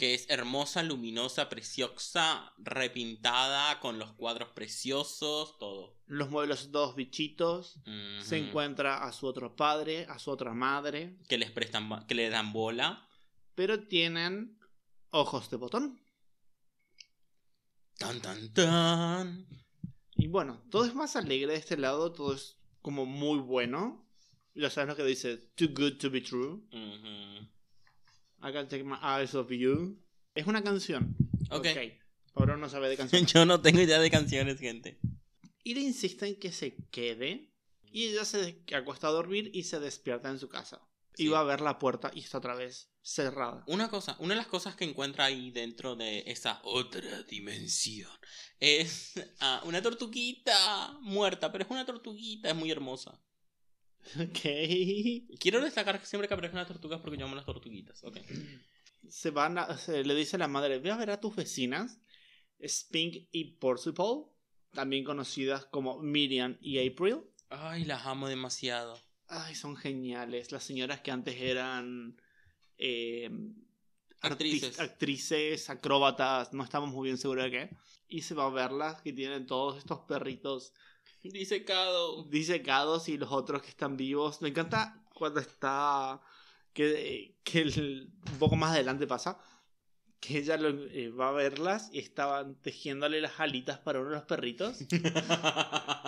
[0.00, 6.00] Que es hermosa, luminosa, preciosa, repintada, con los cuadros preciosos, todo.
[6.06, 7.82] Los mueve los dos bichitos.
[8.22, 11.18] Se encuentra a su otro padre, a su otra madre.
[11.28, 13.06] Que les prestan, que le dan bola.
[13.54, 14.58] Pero tienen
[15.10, 16.00] ojos de botón.
[17.98, 19.46] Tan, tan, tan.
[20.16, 22.10] Y bueno, todo es más alegre de este lado.
[22.12, 24.08] Todo es como muy bueno.
[24.54, 26.62] Ya sabes lo que dice: Too good to be true.
[28.42, 29.98] I can take my eyes off you.
[30.34, 31.16] Es una canción.
[31.50, 31.66] Ok.
[32.34, 33.30] Ahora no sabe de canciones.
[33.32, 34.98] Yo no tengo idea de canciones, gente.
[35.62, 37.52] y le insisten que se quede.
[37.92, 40.80] Y ella se acuesta a dormir y se despierta en su casa.
[41.16, 41.28] Y Sí.
[41.28, 43.64] va a ver la puerta y está otra vez cerrada.
[43.66, 48.10] Una cosa, una de las cosas que encuentra ahí dentro de esa otra dimensión
[48.60, 53.20] es ah, una tortuguita muerta, pero es una tortuguita, es muy hermosa.
[54.20, 55.38] Ok.
[55.38, 58.02] Quiero destacar que siempre que aparecen las tortugas porque yo amo las tortuguitas.
[58.04, 58.18] Ok.
[59.08, 62.00] Se van a- se le dice a la madre, ve a ver a tus vecinas,
[62.66, 64.24] Spink y Porcival,
[64.72, 67.18] también conocidas como Miriam y April.
[67.48, 68.98] Ay, las amo demasiado.
[69.28, 70.50] Ay, son geniales.
[70.52, 72.20] Las señoras que antes eran
[72.78, 73.30] eh,
[74.22, 74.78] Actrices.
[74.80, 77.76] actrices, acróbatas, no estamos muy bien seguros de qué.
[78.08, 80.72] Y se va a verlas que tienen todos estos perritos
[81.32, 82.24] Disecado.
[82.24, 84.40] disecados y los otros que están vivos.
[84.42, 86.20] Me encanta cuando está.
[86.72, 89.38] que, que el- un poco más adelante pasa.
[90.20, 94.16] Que ella lo- eh, va a verlas y estaban tejiéndole las alitas para uno de
[94.16, 94.78] los perritos.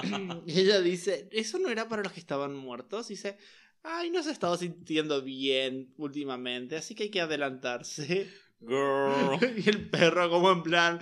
[0.46, 3.10] Y ella dice, ¿eso no era para los que estaban muertos?
[3.10, 3.38] Y dice,
[3.82, 8.30] ay, no se ha estado sintiendo bien últimamente, así que hay que adelantarse.
[8.66, 9.38] Girl.
[9.64, 10.98] Y el perro como en plan,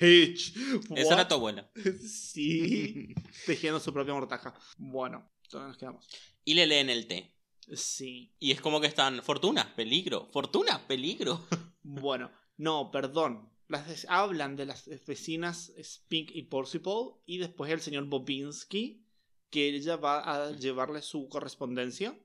[0.00, 0.56] bitch.
[0.96, 1.70] Esa what?" era tu abuela.
[2.06, 3.14] Sí,
[3.46, 4.54] tejiendo su propia mortaja.
[4.76, 6.06] Bueno, ¿dónde nos quedamos?
[6.44, 7.34] Y le leen el té.
[7.72, 8.34] Sí.
[8.38, 11.46] Y es como que están, fortuna, peligro, fortuna, peligro.
[11.90, 13.50] Bueno, no, perdón.
[13.68, 19.06] Las hablan de las vecinas Spink y Porcival y después el señor Bobinski,
[19.48, 22.18] que ella va a llevarle su correspondencia.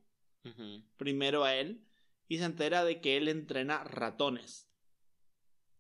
[0.98, 1.82] Primero a él
[2.34, 4.68] y se entera de que él entrena ratones.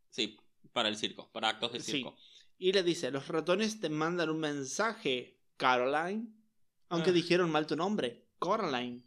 [0.09, 0.37] Sí,
[0.71, 1.91] para el circo, para actos de Sí.
[1.93, 2.15] circo.
[2.57, 6.27] Y le dice, los ratones te mandan un mensaje, Caroline.
[6.89, 7.13] Aunque Ah.
[7.13, 9.03] dijeron mal tu nombre, Coraline.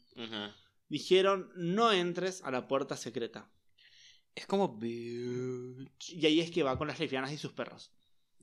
[0.89, 3.51] Dijeron, no entres a la puerta secreta.
[4.35, 4.77] Es como...
[4.77, 6.11] bitch.
[6.11, 7.93] Y ahí es que va con las lesbianas y sus perros.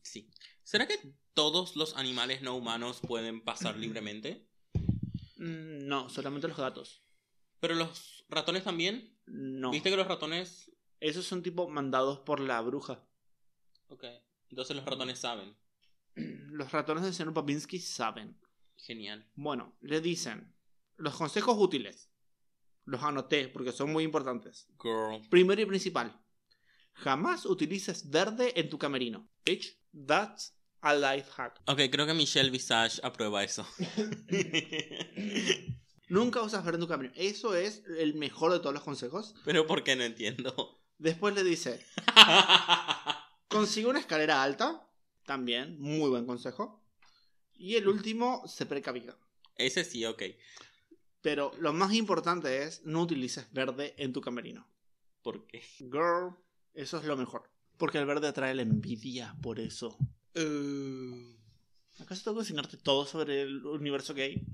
[0.02, 0.30] Sí.
[0.64, 0.98] ¿Será que
[1.34, 4.48] todos los animales no humanos pueden pasar libremente?
[5.36, 7.04] Mm, No, solamente los gatos.
[7.64, 9.18] Pero los ratones también.
[9.26, 9.72] No.
[9.72, 10.70] ¿Viste que los ratones...
[11.00, 13.08] Esos son tipo mandados por la bruja.
[13.88, 14.04] Ok.
[14.50, 15.56] Entonces los ratones saben.
[16.52, 18.38] Los ratones del señor Babinski saben.
[18.76, 19.32] Genial.
[19.36, 20.54] Bueno, le dicen
[20.98, 22.12] los consejos útiles.
[22.84, 24.68] Los anoté porque son muy importantes.
[24.84, 25.22] Girl.
[25.30, 26.22] Primero y principal.
[26.96, 29.30] Jamás utilices verde en tu camerino.
[29.46, 31.62] Bitch, that's a life hack.
[31.68, 33.66] Ok, creo que Michelle Visage aprueba eso.
[36.10, 37.14] Nunca usas verde en tu camerino.
[37.18, 39.36] Eso es el mejor de todos los consejos.
[39.46, 40.82] Pero ¿por qué no entiendo?
[40.98, 41.86] Después le dice,
[43.48, 44.88] consigue una escalera alta.
[45.26, 46.84] También, muy buen consejo.
[47.54, 49.18] Y el último, se precavida.
[49.56, 50.24] Ese sí, ok.
[51.22, 54.68] Pero lo más importante es, no utilices verde en tu camerino.
[55.22, 55.62] ¿Por qué?
[55.80, 56.36] Girl,
[56.74, 57.50] eso es lo mejor.
[57.78, 59.98] Porque el verde atrae la envidia, por eso.
[60.36, 61.34] Uh,
[62.00, 64.46] ¿Acaso tengo que enseñarte todo sobre el universo gay?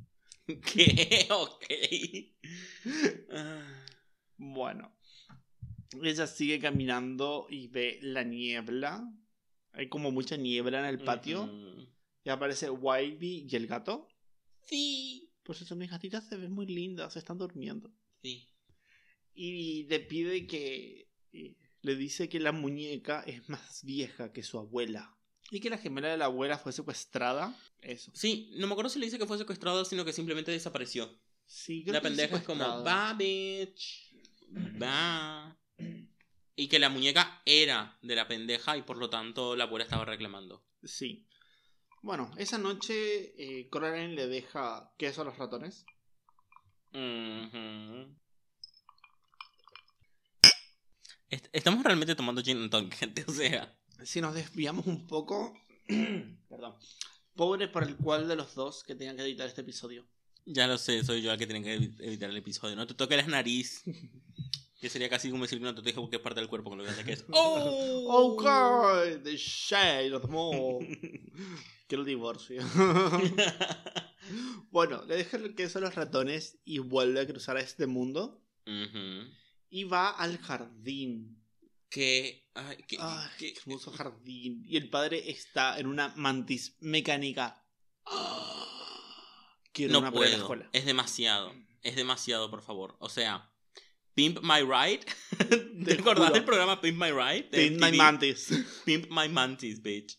[0.74, 1.28] ¿Qué?
[1.32, 1.66] Ok.
[3.32, 3.86] Ah,
[4.38, 4.96] Bueno.
[6.04, 9.12] Ella sigue caminando y ve la niebla.
[9.72, 11.50] Hay como mucha niebla en el patio.
[12.24, 14.08] Y aparece Wybie y el gato.
[14.62, 15.32] Sí.
[15.44, 17.92] Por eso mis gatitas se ven muy lindas, están durmiendo.
[18.22, 18.50] Sí.
[19.34, 21.10] Y le pide que...
[21.82, 25.18] Le dice que la muñeca es más vieja que su abuela.
[25.52, 27.56] Y que la gemela de la abuela fue secuestrada.
[27.82, 28.12] Eso.
[28.14, 31.10] Sí, no me acuerdo si le dice que fue secuestrado, sino que simplemente desapareció.
[31.46, 32.84] Sí, creo La que pendeja es como, secuestrada.
[33.08, 34.14] va, bitch.
[34.82, 35.58] Va.
[36.56, 40.06] Y que la muñeca era de la pendeja y por lo tanto la abuela estaba
[40.06, 40.66] reclamando.
[40.84, 41.26] Sí.
[42.02, 45.86] Bueno, esa noche eh, Coraline le deja queso a los ratones.
[51.30, 53.76] Est- Estamos realmente tomando gin and tonic, gente, o sea.
[54.04, 55.54] Si nos desviamos un poco...
[56.50, 56.76] Perdón.
[57.36, 60.06] Pobre por el cual de los dos que tengan que editar este episodio.
[60.46, 61.74] Ya lo sé, soy yo el que tiene que
[62.06, 62.76] evitar el episodio.
[62.76, 63.84] No te toques la nariz.
[64.80, 67.12] Que sería casi como decir no te toques cualquier parte del cuerpo con lo que
[67.12, 67.26] es.
[67.32, 68.06] ¡Oh!
[68.08, 70.80] Oh God, the shade of mall.
[71.88, 72.64] Quiero el divorcio.
[74.72, 78.42] bueno, le deja el queso a los ratones y vuelve a cruzar a este mundo.
[79.70, 81.44] Y va al jardín.
[81.90, 82.49] Que.
[82.68, 82.78] Ay,
[83.38, 84.64] qué hermoso jardín.
[84.68, 87.64] Y el padre está en una mantis mecánica.
[89.74, 90.66] Quiero no una puedo.
[90.74, 91.54] Es demasiado.
[91.84, 92.98] Es demasiado, por favor.
[93.00, 93.50] O sea,
[94.14, 95.06] Pimp My Ride.
[95.86, 97.50] ¿Te Te acordás del programa Pimp My Ride?
[97.52, 98.50] de Pin my mantis.
[98.86, 100.18] Pimp My Mantis, bitch.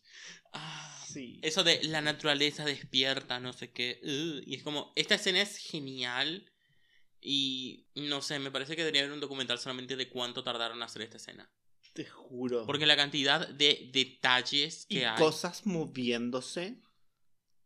[0.53, 1.41] Ah, Sí.
[1.43, 3.99] Eso de la naturaleza despierta, no sé qué.
[4.05, 6.51] uh, y es como, esta escena es genial.
[7.21, 10.85] Y no sé, me parece que debería haber un documental solamente de cuánto tardaron en
[10.85, 11.51] hacer esta escena.
[11.93, 12.67] Te juro.
[12.67, 15.19] Porque la cantidad de detalles y que hay.
[15.19, 16.81] cosas moviéndose.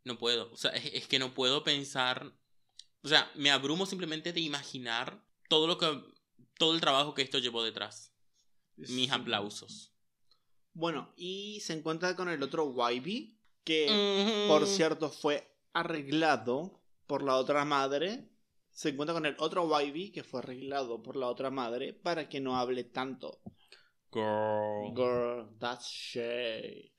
[0.05, 0.51] No puedo.
[0.53, 2.33] O sea, es, es que no puedo pensar.
[3.03, 6.03] O sea, me abrumo simplemente de imaginar todo lo que.
[6.59, 8.13] todo el trabajo que esto llevó detrás.
[8.77, 9.95] Mis aplausos.
[10.73, 17.37] Bueno, y se encuentra con el otro Wybie, que por cierto fue arreglado por la
[17.37, 18.29] otra madre.
[18.73, 22.41] Se encuentra con el otro Wybie, que fue arreglado por la otra madre, para que
[22.41, 23.41] no hable tanto.
[24.15, 24.95] Girl.
[24.95, 26.91] Girl, that's shade.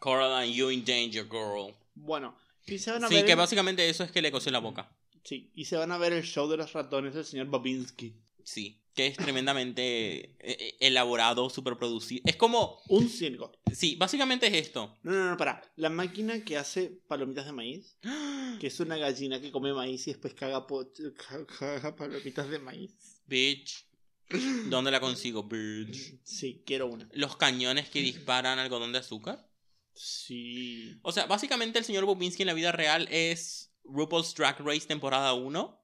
[0.00, 1.74] Coraline, you in danger, girl.
[1.94, 3.24] Bueno, y se van a Sí, ver.
[3.24, 4.90] que el- básicamente eso es que le cosió la boca.
[5.22, 8.14] Sí, y se van a ver el show de los ratones del señor Bobinski.
[8.42, 8.80] Sí.
[8.94, 12.22] Que es tremendamente eh, eh, elaborado, super producido.
[12.26, 12.80] Es como.
[12.88, 13.50] Un circo.
[13.72, 14.98] Sí, básicamente es esto.
[15.02, 15.62] No, no, no, para.
[15.76, 17.96] La máquina que hace palomitas de maíz,
[18.60, 22.58] que es una gallina que come maíz y después caga, po- ca- caga palomitas de
[22.60, 23.20] maíz.
[23.26, 23.84] Bitch.
[24.68, 26.18] ¿Dónde la consigo, bitch?
[26.22, 27.08] Sí, quiero una.
[27.12, 29.48] Los cañones que disparan algodón de azúcar.
[29.94, 30.98] Sí.
[31.02, 35.34] O sea, básicamente el señor Bobinski en la vida real es RuPaul's Drag Race temporada
[35.34, 35.80] 1.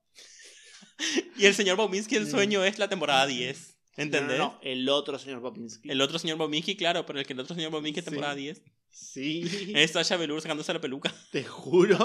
[1.36, 3.76] y el señor Bobinski el sueño es la temporada 10.
[3.96, 4.38] ¿Entendés?
[4.38, 5.90] No, no, no, el otro señor Bobinski.
[5.90, 8.10] El otro señor Bobinski, claro, pero el que el otro señor Bobinski es Sí.
[8.10, 8.62] temporada 10.
[8.90, 9.42] Sí.
[9.76, 11.14] Es Sasha Velour sacándose la peluca.
[11.32, 11.96] Te juro.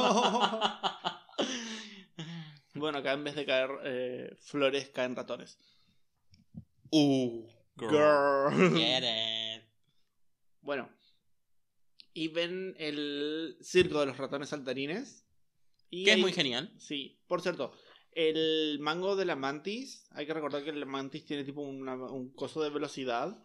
[2.74, 5.58] bueno, acá en vez de caer eh, flores, caen ratones.
[6.92, 7.92] Uh, girl.
[7.92, 8.76] Girl.
[8.78, 9.64] Get it.
[10.62, 10.90] Bueno.
[12.14, 15.26] Y ven el circo de los ratones saltarines.
[15.90, 16.74] Y Que es muy genial.
[16.80, 17.74] Sí, por cierto,
[18.12, 22.34] el mango de la mantis, hay que recordar que la mantis tiene tipo una- un
[22.34, 23.38] coso de velocidad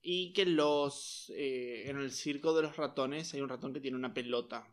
[0.00, 3.96] y que los eh, en el circo de los ratones hay un ratón que tiene
[3.96, 4.66] una pelota.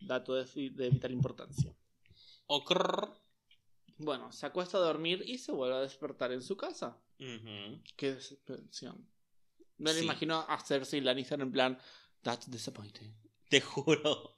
[0.00, 1.72] Dato de vital importancia.
[2.46, 3.12] Ocr.
[4.02, 6.98] Bueno, se acuesta a dormir y se vuelve a despertar en su casa.
[7.18, 9.06] Qué desesperación.
[9.76, 10.04] Me lo Sí.
[10.04, 11.78] imagino a Cersei Lannister en plan,
[12.22, 13.14] that's disappointing.
[13.50, 14.34] Te juro.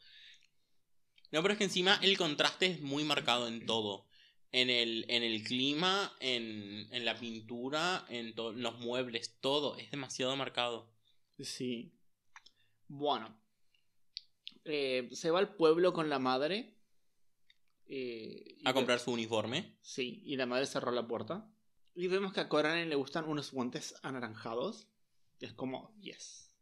[1.30, 4.08] No, pero es que encima el contraste es muy marcado en todo.
[4.50, 9.76] En el, en el clima, en, en la pintura, en los muebles, todo.
[9.76, 10.92] Es demasiado marcado.
[11.38, 11.94] Sí.
[12.88, 13.40] Bueno.
[14.64, 16.71] Eh, se va al pueblo con la madre.
[17.94, 19.76] Eh, A comprar su uniforme.
[19.82, 21.46] Sí, y la madre cerró la puerta.
[21.94, 24.88] Y vemos que a Coraline le gustan unos guantes anaranjados.
[25.40, 26.54] Es como, yes.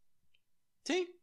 [0.83, 1.17] Sí.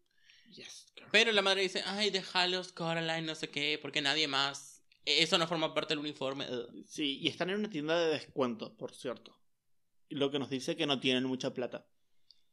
[0.55, 1.09] Yes, girl.
[1.13, 4.83] Pero la madre dice, ay, déjalos, Coraline, no sé qué, porque nadie más.
[5.05, 6.47] E- Eso no forma parte del uniforme.
[6.51, 6.85] Ugh.
[6.87, 9.39] Sí, y están en una tienda de descuento, por cierto.
[10.09, 11.87] Lo que nos dice que no tienen mucha plata.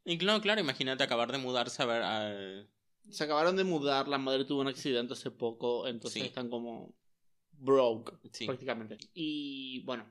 [0.04, 2.68] Y claro, claro, imagínate acabar de mudarse a ver a...
[3.10, 6.28] Se acabaron de mudar, la madre tuvo un accidente hace poco, entonces Sí.
[6.28, 6.94] están como
[7.58, 8.46] broke, Sí.
[8.46, 8.98] prácticamente.
[9.14, 10.06] Y bueno,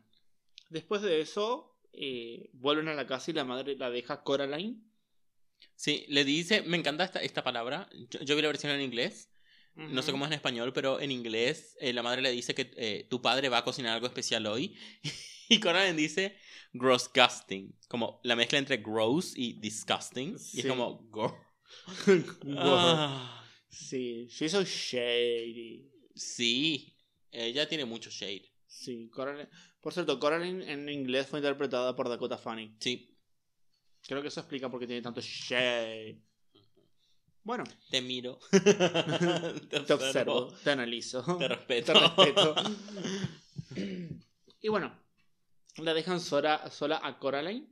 [0.69, 4.81] después de eso, eh, vuelven a la casa y la madre la deja Coraline.
[5.75, 7.89] Sí, le dice, me encanta esta, esta palabra.
[8.09, 9.31] Yo, yo vi la versión en inglés.
[9.77, 12.71] No sé cómo es en español, pero en inglés eh, la madre le dice que
[12.77, 14.75] eh, tu padre va a cocinar algo especial hoy.
[15.49, 16.35] Y Coraline dice
[16.73, 17.75] grossgusting.
[17.87, 20.37] Como la mezcla entre gross y disgusting.
[20.53, 21.01] Y es como.
[21.11, 21.35] Wow.
[22.57, 25.91] Ah, Sí, she's so shady.
[26.15, 26.94] sí,
[27.35, 28.51] ella tiene mucho shade.
[28.67, 29.49] Sí, Coraline.
[29.81, 32.75] Por cierto, Coraline en inglés fue interpretada por Dakota Fanning.
[32.79, 33.15] Sí,
[34.07, 36.21] Creo que eso explica por qué tiene tanto shade.
[37.43, 38.39] Bueno, te miro.
[39.69, 41.23] te observo, te analizo.
[41.37, 41.93] Te respeto.
[41.93, 42.55] Te respeto.
[44.61, 44.99] y bueno,
[45.77, 47.67] la dejan sola, sola a Coraline.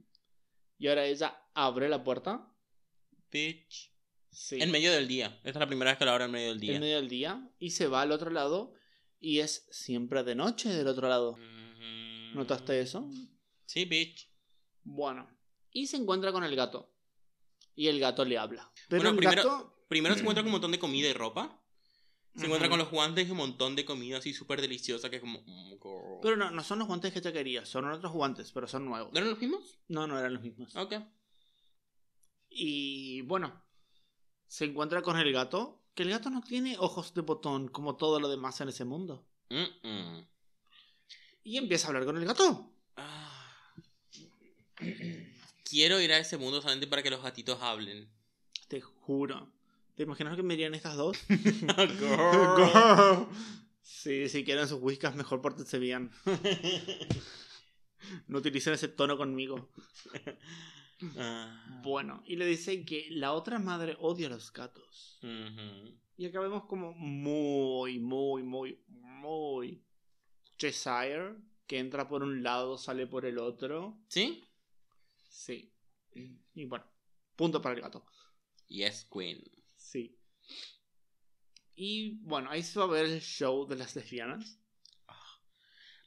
[0.80, 2.52] Y ahora ella abre la puerta.
[3.32, 3.92] Bitch.
[4.32, 4.60] Sí.
[4.60, 5.40] En medio del día.
[5.44, 6.76] Esta es la primera vez que la abro en medio del día.
[6.76, 7.50] en medio del día.
[7.60, 8.74] Y se va al otro lado.
[9.26, 11.32] Y es siempre de noche del otro lado.
[11.32, 12.36] Ujú.
[12.36, 13.10] ¿Notaste eso?
[13.66, 14.30] Sí, bitch.
[14.84, 15.30] Bueno.
[15.72, 16.94] Y se encuentra con el gato.
[17.74, 18.70] Y el gato le habla.
[18.90, 19.86] Pero Bueno, el primero- gato.
[19.88, 21.58] Primero se encuentra con un montón de comida y ropa.
[22.36, 25.22] Se encuentra con los guantes y un montón de comida así súper deliciosa que es
[25.22, 25.42] como...
[25.46, 26.20] mm, girl.
[26.22, 27.66] Pero no, no son los guantes que ella quería.
[27.66, 29.14] Son otros guantes, pero son nuevos.
[29.14, 29.80] ¿No eran los mismos?
[29.88, 30.76] No, no eran los mismos.
[30.76, 30.96] Ok.
[32.50, 33.64] Y bueno,
[34.48, 38.20] se encuentra con el gato, que el gato no tiene ojos de botón como todo
[38.20, 39.26] lo demás en ese mundo.
[41.44, 42.72] Y empieza a hablar con el gato.
[42.98, 43.74] Ah.
[45.64, 48.10] Quiero ir a ese mundo solamente para que los gatitos hablen.
[48.68, 49.52] Te juro.
[49.96, 51.18] ¿Te imaginas que me dirían estas dos?
[51.30, 53.28] Girl.
[53.82, 56.12] sí, si quieren sus whiskas, mejor pórtense bien.
[58.28, 59.70] No utilicen ese tono conmigo.
[61.18, 61.82] Ah.
[61.84, 65.20] Bueno, y le dice que la otra madre odia a los gatos.
[66.18, 69.84] Y acá vemos como muy, muy, muy, muy
[70.58, 71.36] Cheshire,
[71.68, 74.00] que entra por un lado, sale por el otro.
[74.08, 74.44] ¿Sí?
[75.30, 75.74] Sí.
[76.54, 76.86] Y bueno,
[77.36, 78.06] punto para el gato.
[78.68, 79.44] Yes, Queen.
[79.76, 80.18] Sí.
[81.76, 84.60] Y bueno, ahí se va a ver el show de las lesbianas.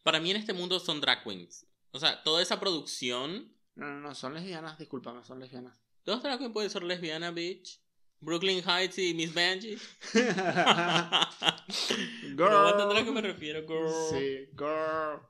[0.03, 1.66] Para mí en este mundo son drag queens.
[1.91, 3.55] O sea, toda esa producción.
[3.76, 5.78] No, no, no, son lesbianas, discúlpame, son lesbianas.
[6.04, 7.80] ¿Dos drag queens pueden ser lesbiana, bitch?
[8.20, 9.76] Brooklyn Heights y Miss Banji.
[10.12, 10.16] Girl.
[12.36, 13.90] Pero a qué me refiero, girl.
[14.10, 15.20] Sí, girl.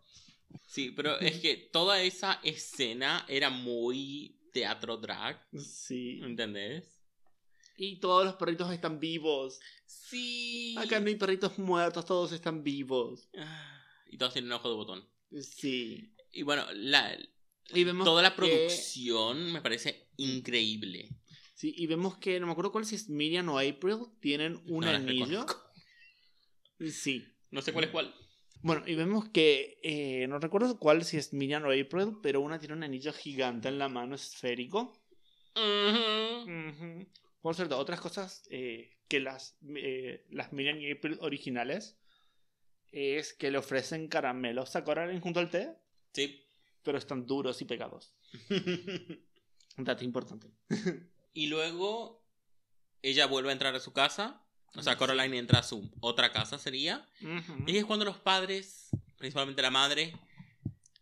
[0.66, 5.40] Sí, pero es que toda esa escena era muy teatro drag.
[5.59, 6.20] Sí.
[6.22, 7.01] ¿Entendés?
[7.76, 9.61] Y todos los perritos están vivos.
[9.86, 10.74] Sí.
[10.78, 13.28] Acá no hay perritos muertos, todos están vivos.
[13.38, 15.09] Ah, Y todos tienen ojo de botón.
[15.40, 16.14] Sí.
[16.32, 17.16] Y bueno, la,
[17.75, 21.09] Y vemos toda la que- producción me parece increíble.
[21.55, 24.85] Sí, y vemos que, no me acuerdo cuál si es Miriam o April, tienen un
[24.85, 25.47] No anillo.
[26.91, 27.27] Sí.
[27.51, 28.14] No sé cuál es cuál.
[28.62, 32.59] Bueno, y vemos que, eh, no recuerdo cuál si es Miriam o April, pero una
[32.59, 34.93] tiene un anillo gigante en la mano esférico.
[35.55, 36.51] Ujú.
[36.51, 37.07] Ujú.
[37.41, 41.97] Por cierto, otras cosas eh, que las, eh, las Miriam y April originales
[42.93, 45.71] es que le ofrecen caramelos a Coraline junto al té,
[46.12, 46.43] Sí.
[46.87, 48.14] Pero están duros y pegados.
[49.76, 50.49] Un dato importante.
[51.34, 52.24] y luego
[53.03, 54.43] ella vuelve a entrar a su casa.
[54.74, 57.07] O sea, Coraline entra a su otra casa, sería.
[57.66, 60.14] Y es cuando los padres, principalmente la madre,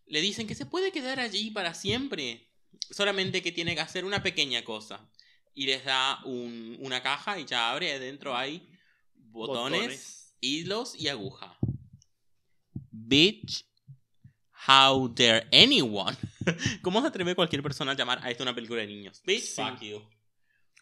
[0.06, 2.50] le dicen que se puede quedar allí para siempre.
[2.90, 5.08] Solamente que tiene que hacer una pequeña cosa.
[5.54, 7.92] Y les da un- una caja y ya abre.
[7.92, 8.68] Adentro hay
[9.16, 10.36] botones, Botones.
[10.40, 11.58] hilos y aguja.
[12.90, 13.66] Bitch,
[14.68, 16.16] how dare anyone?
[16.82, 19.22] ¿Cómo se atreve cualquier persona a llamar a esto una película de niños?
[19.24, 19.62] Bitch, Sí.
[19.62, 20.02] fuck you.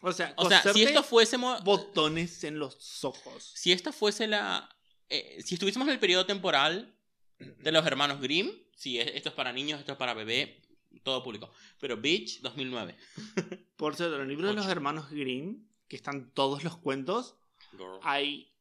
[0.01, 1.63] O sea, O sea, si esto fuésemos.
[1.63, 3.51] botones en los ojos.
[3.55, 4.69] Si esta fuese la.
[5.09, 6.93] eh, si estuviésemos en el periodo temporal
[7.39, 10.61] de los hermanos Grimm, sí, es- esto es para niños, esto es para bebé,
[11.03, 11.51] todo público.
[11.79, 12.97] Pero Bitch, 2009.
[13.77, 17.35] Por cierto, en el libro de los hermanos Grimm, que están todos los cuentos,
[17.71, 17.99] Girl.
[18.03, 18.51] hay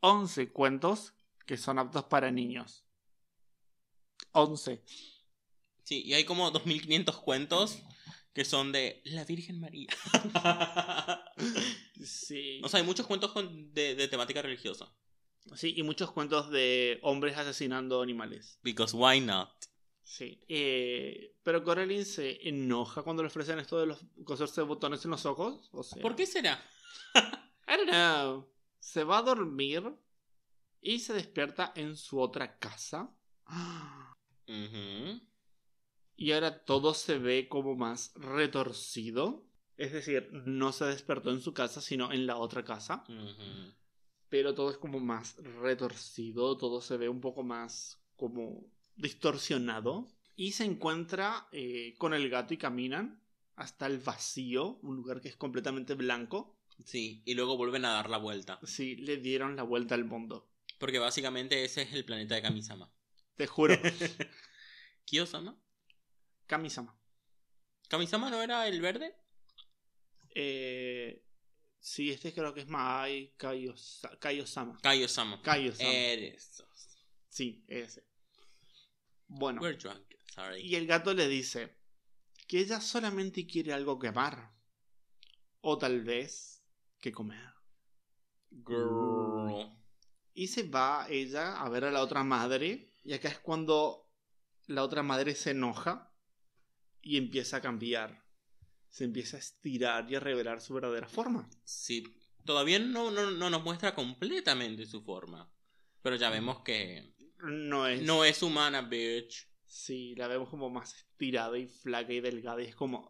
[0.00, 1.12] 11 cuentos
[1.46, 2.84] que son aptos para niños.
[4.32, 4.82] 11.
[5.84, 7.78] Sí, y hay como 2500 cuentos
[8.32, 9.88] que son de la Virgen María.
[12.02, 12.60] Sí.
[12.64, 14.90] o sea, hay muchos cuentos con- de, de temática religiosa.
[15.54, 18.58] Sí, y muchos cuentos de hombres asesinando animales.
[18.62, 19.50] Because why not?
[20.02, 20.40] Sí.
[20.48, 25.26] Eh, pero Coraline se enoja cuando le ofrecen esto de los coserse botones en los
[25.26, 25.68] ojos.
[25.72, 26.62] O sea, ¿Por qué será?
[27.14, 28.50] I don't know.
[28.78, 29.82] Se va a dormir
[30.80, 33.10] y se despierta en su otra casa.
[36.16, 39.46] Y ahora todo se ve como más retorcido.
[39.76, 43.04] Es decir, no se despertó en su casa, sino en la otra casa.
[44.28, 50.08] Pero todo es como más retorcido, todo se ve un poco más como distorsionado.
[50.36, 53.22] Y se encuentra eh, con el gato y caminan
[53.56, 56.58] hasta el vacío, un lugar que es completamente blanco.
[56.84, 58.58] Sí, y luego vuelven a dar la vuelta.
[58.62, 60.50] Sí, le dieron la vuelta al mundo.
[60.78, 62.90] Porque básicamente ese es el planeta de Kamisama.
[63.40, 63.74] Te juro.
[65.06, 65.58] ¿Kiyosama?
[66.46, 66.94] Kamisama.
[67.88, 69.16] ¿Kamisama no era el verde?
[70.34, 71.24] Eh,
[71.78, 74.78] sí, este creo que es Mai Kaiosa- Kaiosama.
[74.82, 75.40] Kaiosama.
[75.40, 75.88] Kaiosama.
[75.90, 76.62] Eres.
[77.30, 78.04] Sí, ese.
[79.26, 80.04] Bueno, We're drunk.
[80.34, 80.60] Sorry.
[80.60, 81.78] y el gato le dice
[82.46, 84.52] que ella solamente quiere algo que amar.
[85.62, 86.62] O tal vez
[87.00, 87.54] que comer.
[88.66, 89.78] Girl.
[90.34, 92.89] Y se va ella a ver a la otra madre.
[93.02, 94.08] Y acá es cuando
[94.66, 96.12] la otra madre se enoja
[97.02, 98.24] y empieza a cambiar.
[98.88, 101.48] Se empieza a estirar y a revelar su verdadera forma.
[101.64, 102.04] Sí.
[102.44, 105.52] Todavía no, no, no nos muestra completamente su forma.
[106.02, 108.02] Pero ya vemos que No es.
[108.02, 109.48] no es humana, bitch.
[109.64, 112.62] Sí, la vemos como más estirada y flaca y delgada.
[112.62, 113.08] Y es como.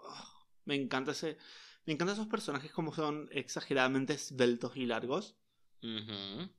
[0.64, 1.38] me encanta ese.
[1.86, 5.36] Me encantan esos personajes como son exageradamente esbeltos y largos.
[5.82, 6.51] Ujú.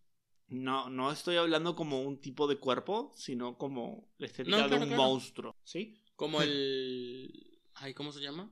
[0.52, 4.76] No, no estoy hablando como un tipo de cuerpo, sino como la estética No, de
[4.76, 5.02] un claro.
[5.02, 5.56] monstruo.
[5.64, 6.04] ¿Sí?
[6.18, 7.62] Como el.
[7.76, 8.52] Ay, ¿cómo se llama?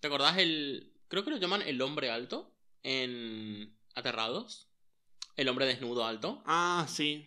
[0.00, 0.92] ¿Te acordás el.
[1.08, 4.68] Creo que lo llaman el hombre alto en Aterrados?
[5.34, 6.42] El hombre desnudo alto.
[6.44, 7.26] Ah, sí.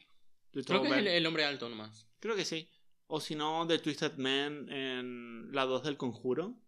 [0.51, 2.07] De Creo que es el, hombre alto nomás.
[2.19, 2.69] Creo que sí.
[3.07, 6.61] O si no, The Twisted Man en la 2 del conjuro.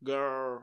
[0.00, 0.60] Girl.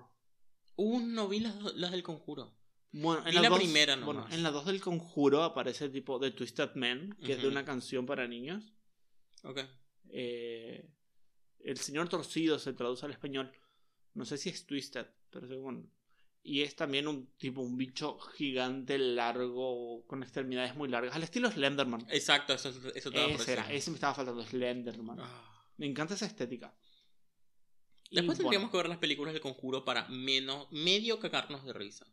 [0.76, 2.58] Uh, no vi las, las del conjuro.
[2.98, 6.32] Bueno, en la, la dos- primera bueno, en la 2 del conjuro aparece tipo The
[6.32, 8.72] Twisted Man, que es de una canción para niños.
[9.44, 9.60] Ok.
[10.10, 10.90] Eh,
[11.60, 13.52] el señor torcido se traduce al español.
[14.14, 15.92] No sé si es Twisted, pero según.
[16.42, 21.16] Y es también un tipo, un bicho gigante, largo, con extremidades muy largas.
[21.16, 22.06] Al estilo Slenderman.
[22.12, 25.20] Exacto, eso, eso te Ese era, ese me estaba faltando, Slenderman.
[25.20, 25.66] Ah.
[25.78, 26.74] Me encanta esa estética.
[28.10, 31.74] Y Después bueno, tendríamos que ver las películas del conjuro para menos, medio cagarnos de
[31.74, 32.06] risa.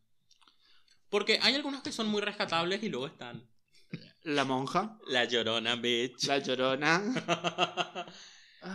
[1.13, 3.47] Porque hay algunas que son muy rescatables y luego están.
[4.23, 6.25] La monja, La llorona, bitch.
[6.25, 7.01] la llorona.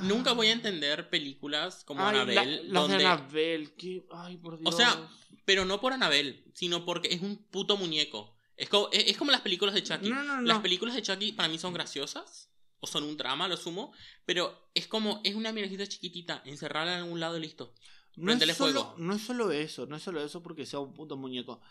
[0.03, 2.63] Nunca voy a entender películas como Ay, la- Annabelle.
[2.65, 2.97] las donde...
[2.97, 4.73] de Annabelle, que- Ay, por Dios.
[4.73, 5.09] O sea,
[5.45, 8.35] pero no por Annabelle, sino porque es un puto muñeco.
[8.57, 10.09] Es como, es, es como las películas de Chucky.
[10.09, 10.61] No, no, Las no.
[10.63, 12.51] películas de Chucky para mí son graciosas.
[12.79, 13.93] O son un drama, lo sumo.
[14.25, 17.73] Pero es como, es una mierdita chiquitita, encerrarla en algún lado y listo.
[18.17, 18.95] no es, solo, fuego.
[18.99, 21.61] no es solo eso, no es solo eso porque sea un puto muñeco.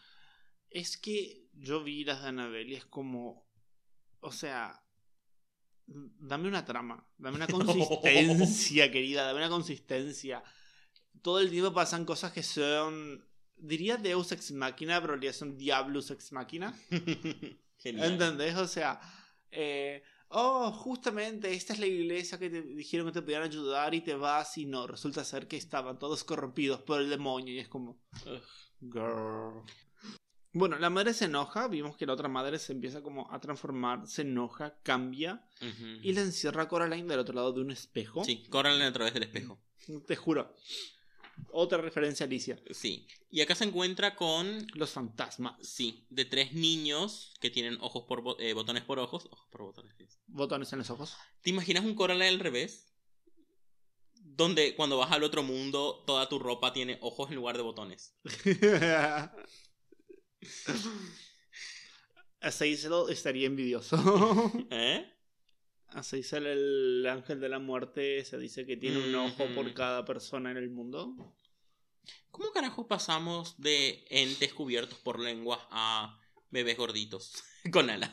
[0.77, 3.49] Es que yo vi las de Annabelle y es como.
[4.21, 4.83] O sea.
[5.87, 10.43] Dame una trama, dame una consistencia, querida, dame una consistencia.
[11.23, 13.27] Todo el tiempo pasan cosas que son.
[13.57, 16.79] Diría Deus ex machina, pero realidad son Diablus ex machina.
[17.79, 18.13] Genial.
[18.13, 18.57] ¿Entendés?
[18.57, 19.01] O sea,
[19.51, 24.03] eh, oh, justamente esta es la iglesia que te dijeron que te podían ayudar y
[24.03, 27.69] te vas y no, resulta ser que estaban todos corrompidos por el demonio y es
[27.69, 28.43] como, Ugh.
[28.93, 29.65] girl.
[30.59, 34.07] Bueno, la madre se enoja, vimos que la otra madre se empieza como a transformar,
[34.07, 35.47] se enoja, cambia
[36.03, 38.25] y la encierra a Coraline del otro lado de un espejo.
[38.25, 39.59] Sí, córranle a través del espejo.
[40.07, 40.55] Te juro.
[41.53, 42.59] Otra referencia a Alicia.
[42.71, 43.07] Sí.
[43.31, 45.55] Y acá se encuentra con, Los fantasmas.
[45.61, 49.27] sí, de tres niños que tienen ojos por bo- eh, botones por ojos.
[49.31, 49.95] Ojos por botones.
[49.99, 50.07] sí.
[50.27, 51.15] Botones en los ojos.
[51.43, 52.95] ¿Te imaginas un Coraline al revés?
[54.15, 58.15] Donde cuando vas al otro mundo, toda tu ropa tiene ojos en lugar de botones.
[62.41, 63.97] A Seisel estaría envidioso.
[64.71, 65.05] ¿Eh?
[65.89, 70.05] A Seisel, el ángel de la muerte, se dice que tiene un ojo por cada
[70.05, 71.15] persona en el mundo.
[72.31, 76.21] ¿Cómo carajo pasamos de entes cubiertos por lenguas a
[76.51, 77.33] bebés gorditos
[77.73, 78.13] con alas?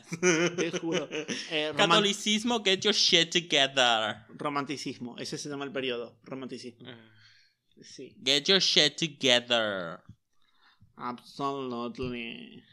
[0.56, 1.08] Te juro.
[1.50, 4.24] Eh, Catolicismo, get your shit together.
[4.30, 6.18] romanticismo, ese se llama el periodo.
[6.24, 6.88] Romanticismo.
[7.82, 8.16] Sí.
[8.24, 10.00] Get your shit together.
[10.96, 12.64] Absolutely.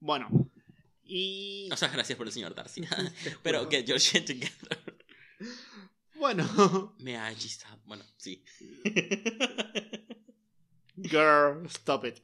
[0.00, 0.50] Bueno.
[1.04, 1.68] Y.
[1.72, 2.82] O sea, gracias por el señor Darcy.
[3.42, 4.98] Pero get your shit together.
[6.16, 6.94] Bueno.
[6.98, 7.80] Me ha hechizado.
[7.86, 8.44] Bueno, sí.
[10.96, 12.16] Girl, stop it.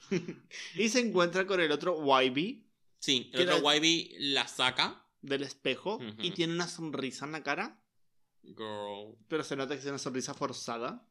[0.74, 2.64] Y se encuentra con el otro YB
[2.98, 3.72] Sí, ¿Qué el otro?
[3.74, 5.06] YB la saca.
[5.20, 7.80] del espejo y tiene una sonrisa en la cara.
[8.42, 9.16] Girl.
[9.28, 11.06] pero se nota que es una sonrisa forzada.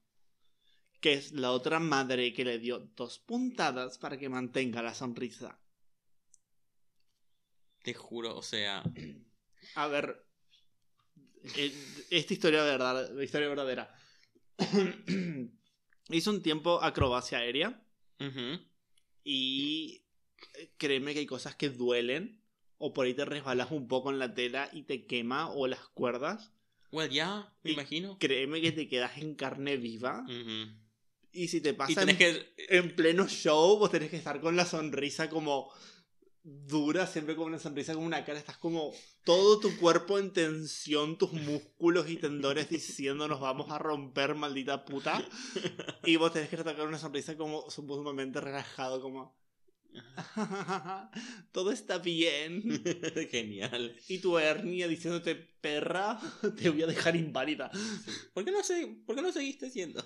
[1.03, 5.59] Que es la otra madre que le dio dos puntadas para que mantenga la sonrisa.
[7.83, 8.81] Te juro, o sea.
[9.75, 10.25] A ver.
[11.57, 11.73] eh,
[12.09, 13.93] Esta historia, verdad, historia verdadera.
[16.09, 17.85] Hizo un tiempo acrobacia aérea.
[19.25, 20.05] Y
[20.55, 22.41] eh, créeme que hay cosas que duelen.
[22.77, 25.49] O por ahí te resbalas un poco en la tela y te quema.
[25.49, 26.53] O las cuerdas.
[26.93, 28.17] Well, ya, me Y- imagino.
[28.19, 30.23] Créeme que te quedas en carne viva.
[30.23, 30.81] Ujú.
[31.33, 32.53] Y si te pasa en- que.
[32.69, 35.71] en pleno show, vos tenés que estar con la sonrisa como
[36.43, 38.91] dura, siempre con una sonrisa con una cara, estás como
[39.23, 44.85] todo tu cuerpo en tensión, tus músculos y tendones diciendo nos vamos a romper, maldita
[44.85, 45.23] puta.
[46.05, 49.37] Y vos tenés que con una sonrisa como sumamente relajado, como
[51.51, 52.83] todo está bien.
[53.31, 53.95] Genial.
[54.07, 56.19] Y tu hernia diciéndote perra,
[56.57, 57.71] te voy a dejar inválida.
[58.33, 60.03] ¿Por qué no, sé, ¿por qué no seguiste siendo?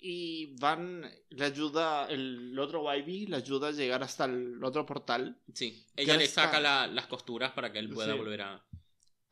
[0.00, 5.40] Y van, le ayuda, el otro YB le ayuda a llegar hasta el otro portal
[5.52, 6.44] sí, ella le está.
[6.44, 8.18] saca la- las costuras para que él pueda Sí.
[8.18, 8.64] volver a.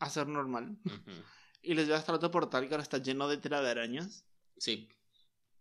[0.00, 0.76] a ser normal.
[1.62, 4.24] Y le lleva hasta el otro portal que ahora está lleno de tela de arañas.
[4.56, 4.88] Sí,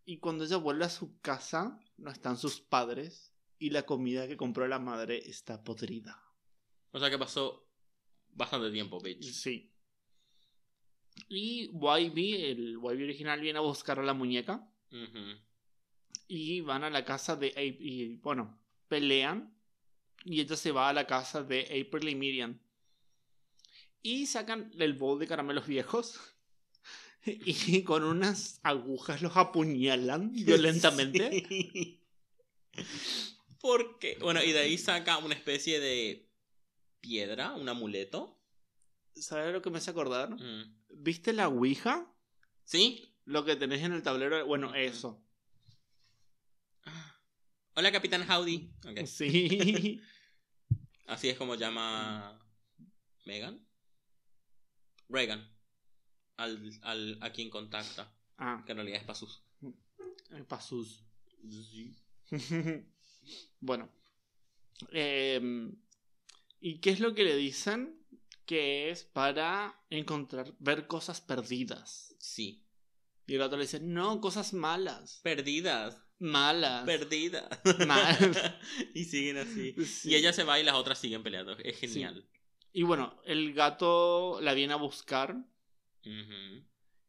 [0.05, 3.31] Y cuando ella vuelve a su casa, no están sus padres.
[3.57, 6.21] Y la comida que compró la madre está podrida.
[6.91, 7.67] o sea que pasó
[8.29, 9.23] bastante tiempo, bitch.
[9.31, 9.71] Sí.
[11.27, 14.67] Y YB, el YB original, viene a buscar a la muñeca.
[16.27, 17.77] Y van a la casa de April.
[17.79, 19.55] Y bueno, pelean.
[20.23, 22.59] Y ella se va a la casa de April y Miriam.
[24.01, 26.19] Y sacan el bowl de caramelos viejos.
[27.27, 31.43] Y con unas agujas los apuñalan violentamente.
[31.49, 32.05] Sí.
[33.59, 34.19] ¿Por qué?
[34.21, 36.29] Bueno, y de ahí saca una especie de
[36.99, 38.39] piedra, un amuleto.
[39.15, 40.29] ¿Sabes lo que me hace acordar?
[40.39, 40.83] Mm.
[40.89, 42.13] ¿Viste la Ouija?
[42.63, 43.14] ¿Sí?
[43.25, 44.45] Lo que tenés en el tablero.
[44.45, 45.21] Bueno, eso.
[47.75, 48.71] Hola, Capitán Howdy.
[49.05, 50.01] Sí.
[51.07, 52.39] Así es como llama
[53.25, 53.65] Megan.
[55.09, 55.51] Reagan.
[56.37, 58.11] Al, al, a quien contacta.
[58.37, 59.43] Ah, Que en realidad es Pasus.
[60.47, 61.03] pasus.
[63.59, 63.89] bueno.
[64.91, 65.75] Em,
[66.59, 68.01] ¿Y qué es lo que le dicen?
[68.45, 72.15] Que es para encontrar, ver cosas perdidas.
[72.19, 72.64] Sí.
[73.27, 75.19] Y el gato le dice, no, cosas malas.
[75.23, 76.01] Perdidas.
[76.19, 76.85] Malas.
[76.85, 77.47] Perdidas.
[77.87, 78.59] Mal.
[78.93, 79.73] y siguen así.
[79.85, 80.11] Sí.
[80.11, 81.57] Y ella se va y las otras siguen peleando.
[81.57, 82.25] Es genial.
[82.71, 85.37] Y bueno, el gato la viene a buscar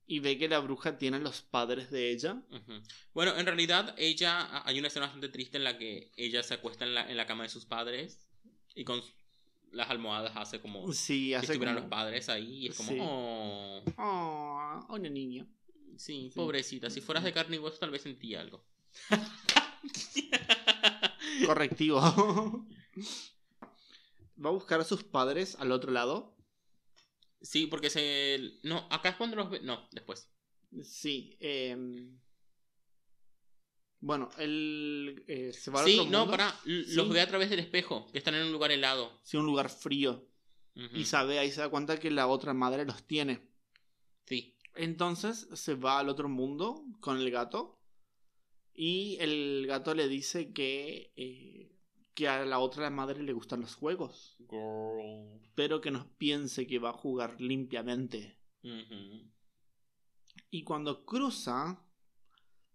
[0.07, 2.43] y ve que la bruja tiene a los padres de ella.
[3.13, 6.85] Bueno, en realidad ella, hay una escena bastante triste en la que ella se acuesta
[6.85, 8.27] en la, en la cama de sus padres
[8.75, 9.03] y con
[9.73, 11.87] las almohadas hace como Sí, hace estuvieran como...
[11.87, 12.99] los padres ahí y es como, Sí.
[13.01, 15.47] oh, Oh, una niña.
[15.97, 16.37] Sí, Sí.
[16.37, 18.65] pobrecita, si fueras de carne y hueso tal vez sentía algo.
[21.47, 22.01] Correctivo.
[24.45, 26.37] Va a buscar a sus padres al otro lado.
[27.41, 28.59] Sí, porque se...
[28.65, 29.61] No, acá es cuando los ve...
[29.61, 30.29] No, después.
[30.83, 31.37] Sí.
[31.41, 32.19] em,
[34.01, 36.31] Bueno, él eh, se va al Sí, otro no, mundo.
[36.33, 37.09] para los Sí.
[37.13, 39.21] ve a través del espejo, que están en un lugar helado.
[39.23, 40.27] Sí, un lugar frío.
[40.93, 43.49] Y sabe, ahí se da cuenta que la otra madre los tiene.
[44.77, 47.79] Entonces se va al otro mundo con el gato.
[48.75, 51.77] Y el gato le dice que, eh,
[52.15, 54.37] que a la otra madre le gustan los juegos.
[54.51, 55.41] Girl.
[55.55, 58.39] Pero que no piense que va a jugar limpiamente.
[60.51, 61.87] Y cuando cruza,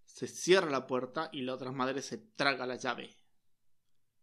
[0.06, 3.16] se cierra la puerta y la otra madre se traga la llave.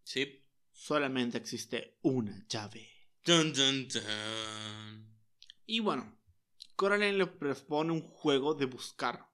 [0.03, 0.45] Sí.
[0.73, 2.89] Solamente existe una llave.
[3.25, 5.19] Dun, dun, dun.
[5.67, 6.18] Y bueno,
[6.79, 9.29] Coraline le propone un juego de buscar.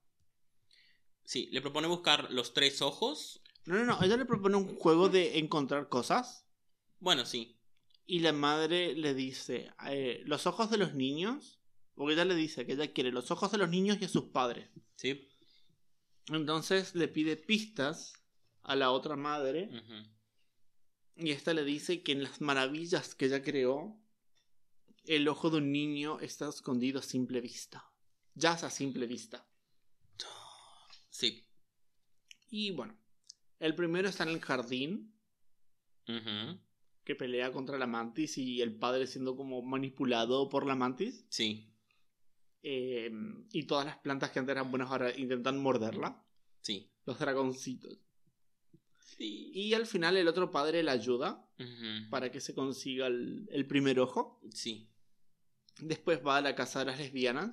[1.24, 3.42] Sí, le propone buscar los tres ojos.
[3.66, 6.46] No, no, no, ella le propone un juego de encontrar cosas.
[7.00, 7.60] Bueno, sí.
[8.06, 11.60] Y la madre le dice, eh, los ojos de los niños,
[11.94, 14.24] porque ella le dice que ella quiere los ojos de los niños y a sus
[14.24, 14.70] padres.
[14.96, 15.28] Sí.
[16.28, 18.14] Entonces le pide pistas
[18.62, 19.68] a la otra madre
[21.14, 24.00] y esta le dice que en las maravillas que ella creó,
[25.06, 27.84] el ojo de un niño está escondido a simple vista.
[28.34, 29.46] Ya a simple vista.
[31.10, 31.46] Sí.
[32.50, 32.98] Y bueno,
[33.60, 35.14] el primero está en el jardín,
[37.04, 41.24] que pelea contra la mantis y el padre siendo como manipulado por la mantis.
[41.28, 41.72] Sí.
[42.62, 43.12] Eh,
[43.52, 46.24] y todas las plantas que antes eran buenas ahora intentan morderla.
[46.62, 46.90] Sí.
[47.04, 47.98] Los dragoncitos.
[49.16, 49.52] Sí.
[49.54, 51.48] Y al final el otro padre la ayuda
[52.10, 54.40] para que se consiga el, el primer ojo.
[54.52, 54.90] Sí.
[55.80, 57.52] Después va a la casa de las lesbianas.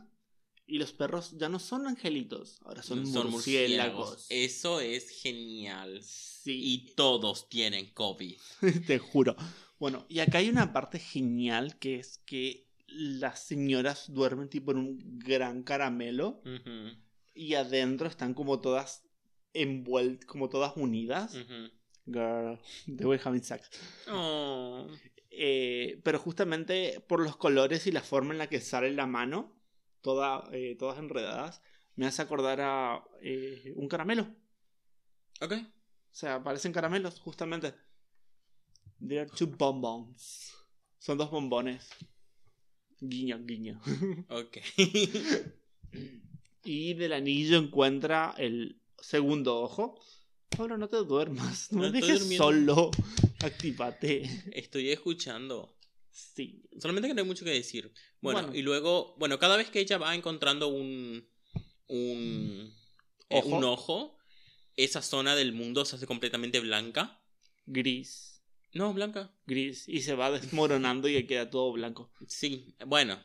[0.68, 4.28] Y los perros ya no son angelitos, ahora son, Son murciélagos.
[4.30, 6.02] Eso es genial.
[6.02, 8.38] Sí, Y todos tienen COVID.
[8.88, 9.36] te juro.
[9.80, 14.78] Bueno, y acá hay una parte genial que es que las señoras duermen tipo en
[14.78, 16.42] un gran caramelo
[17.34, 19.04] y adentro están como todas
[19.54, 21.36] envueltas, como todas unidas.
[22.06, 23.70] Girl, they were having sex.
[24.08, 24.88] Oh.
[25.32, 29.58] Eh, pero justamente por los colores y la forma en la que sale la mano,
[30.02, 31.62] toda, eh, todas enredadas,
[31.96, 34.28] me hace acordar a eh, un caramelo.
[35.40, 35.54] Ok.
[35.54, 37.74] O sea, parecen caramelos, justamente.
[39.00, 40.54] There are two bonbons.
[41.00, 41.90] Son dos bombones.
[43.00, 43.82] Guiño, guiño.
[44.30, 44.58] Ok.
[46.64, 50.00] Y del anillo encuentra el segundo ojo.
[50.56, 51.72] Pablo, no te duermas.
[51.72, 52.44] No, No me dejes durmiendo.
[52.44, 52.92] solo.
[53.44, 54.24] Actívate.
[54.54, 55.78] Estoy escuchando.
[56.12, 56.64] Sí.
[56.80, 57.92] Solamente que no hay mucho que decir.
[58.22, 58.56] Bueno, Bueno.
[58.56, 61.28] y luego, bueno, cada vez que ella va encontrando un.
[61.88, 62.74] un.
[63.30, 63.50] eh, Ojo.
[63.58, 64.18] un ojo,
[64.76, 67.22] esa zona del mundo se hace completamente blanca.
[67.66, 68.42] Gris.
[68.74, 69.34] No, blanca.
[69.46, 69.88] Gris.
[69.88, 72.12] Y se va desmoronando y queda todo blanco.
[72.28, 73.22] Sí, bueno,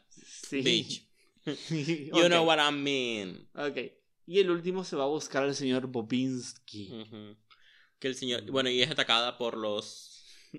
[0.48, 0.60] Sí.
[0.62, 1.06] bitch.
[1.70, 3.48] You know what I mean.
[3.54, 3.78] Ok.
[4.26, 6.90] Y el último se va a buscar al señor Bobinski.
[7.99, 8.42] Que el señor.
[8.51, 10.12] Bueno, y es atacada por los.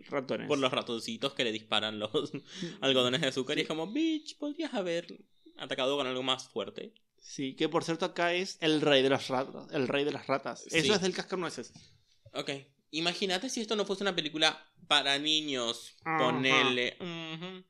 [0.10, 0.48] Ratones.
[0.48, 2.12] por los ratoncitos que le disparan los
[2.82, 3.58] algodones de azúcar.
[3.58, 5.26] Y es como, bitch, podrías haber
[5.58, 6.94] atacado con algo más fuerte.
[7.20, 9.72] Sí, que por cierto acá es el rey de las ratas.
[9.72, 10.64] El rey de las ratas.
[10.70, 10.78] Sí.
[10.78, 11.74] Eso es del cascanueces.
[12.34, 12.52] Ok.
[12.92, 15.96] Imagínate si esto no fuese una película para niños.
[16.04, 16.26] Ajá.
[16.26, 16.98] Ponele.
[17.00, 17.64] Ujú.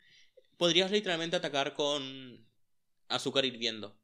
[0.57, 2.45] Podrías literalmente atacar con
[3.07, 3.97] azúcar hirviendo.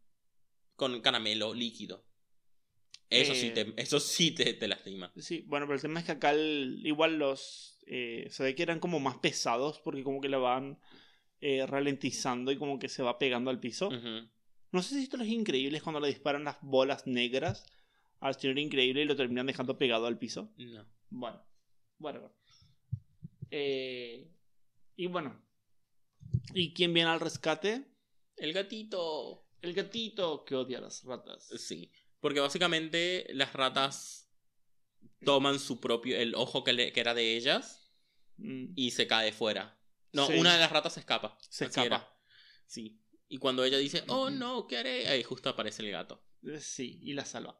[0.75, 2.05] Con caramelo líquido.
[3.21, 3.51] Eso sí Eh.
[3.51, 5.11] te, eso sí te, te lastima.
[5.17, 7.79] Sí, bueno, pero el tema es que acá el- igual los...
[7.87, 10.79] eh, se ve que eran como más pesados porque como que la van
[11.41, 13.89] eh, ralentizando y como que se va pegando al piso.
[14.71, 17.65] No sé si esto es increíble cuando le disparan las bolas negras
[18.21, 20.53] al señor increíble y lo terminan dejando pegado al piso.
[20.57, 20.85] No.
[21.09, 21.43] Bueno,
[21.99, 22.31] bueno.
[23.51, 24.31] Eh,
[24.95, 25.39] y bueno.
[26.53, 27.85] ¿Y quién viene al rescate?
[28.37, 29.45] El gatito.
[29.61, 31.47] El gatito que odia a las ratas.
[31.57, 31.91] Sí.
[32.23, 34.29] Porque básicamente las ratas
[35.25, 36.17] toman su propio.
[36.17, 37.91] el ojo que, le- que era de ellas.
[38.37, 39.77] Mm, y se cae fuera.
[40.13, 40.33] No, Sí.
[40.39, 41.37] una de las ratas se escapa.
[41.49, 41.85] Se escapa.
[41.85, 42.17] era.
[42.65, 42.99] Sí.
[43.27, 45.07] Y cuando ella dice, oh no, ¿qué haré?
[45.09, 46.23] Ahí justo aparece el gato.
[46.47, 47.59] Eh, Sí, y la salva.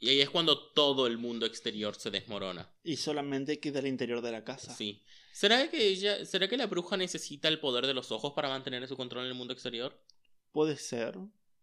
[0.00, 2.68] Y ahí es cuando todo el mundo exterior se desmorona.
[2.82, 4.74] Y solamente queda el interior de la casa.
[4.74, 5.04] Sí.
[5.32, 8.86] ¿Será que ella, será que la bruja necesita el poder de los ojos para mantener
[8.88, 10.02] su control en el mundo exterior?
[10.50, 11.16] Puede ser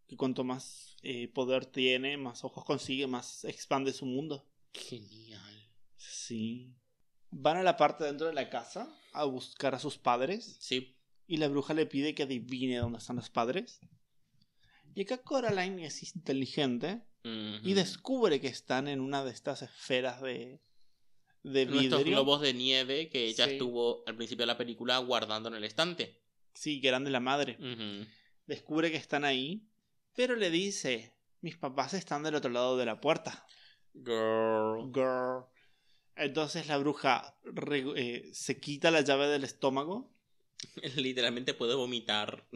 [0.08, 4.45] que cuanto más eh, poder tiene, más ojos consigue, más expande su mundo.
[4.74, 5.70] Genial.
[5.95, 6.74] Sí.
[7.32, 10.95] Van a la parte dentro de la casa a buscar a sus padres Sí.
[11.28, 13.80] y la bruja le pide que adivine dónde están los padres.
[14.95, 20.62] Y acá Coraline es inteligente y descubre que están en una de estas esferas de,
[21.43, 22.18] de Nuestros vidrio.
[22.18, 23.51] globos de nieve que ella Sí.
[23.54, 26.22] estuvo al principio de la película guardando en el estante.
[26.54, 27.58] Sí, que eran de la madre.
[28.45, 29.66] Descubre que están ahí,
[30.16, 33.45] pero le dice, mis papás están del otro lado de la puerta.
[33.93, 34.91] Girl.
[34.93, 35.45] Girl.
[36.16, 40.14] Entonces la bruja re- eh, se quita la llave del estómago.
[40.95, 42.47] Literalmente puede vomitar.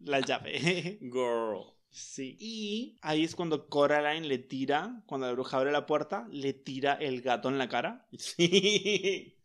[0.00, 0.98] La llave.
[1.00, 1.73] Girl.
[1.94, 2.36] Sí.
[2.38, 6.94] Y ahí es cuando Coraline le tira, cuando la bruja abre la puerta, le tira
[6.94, 8.06] el gato en la cara.
[8.18, 9.36] Sí.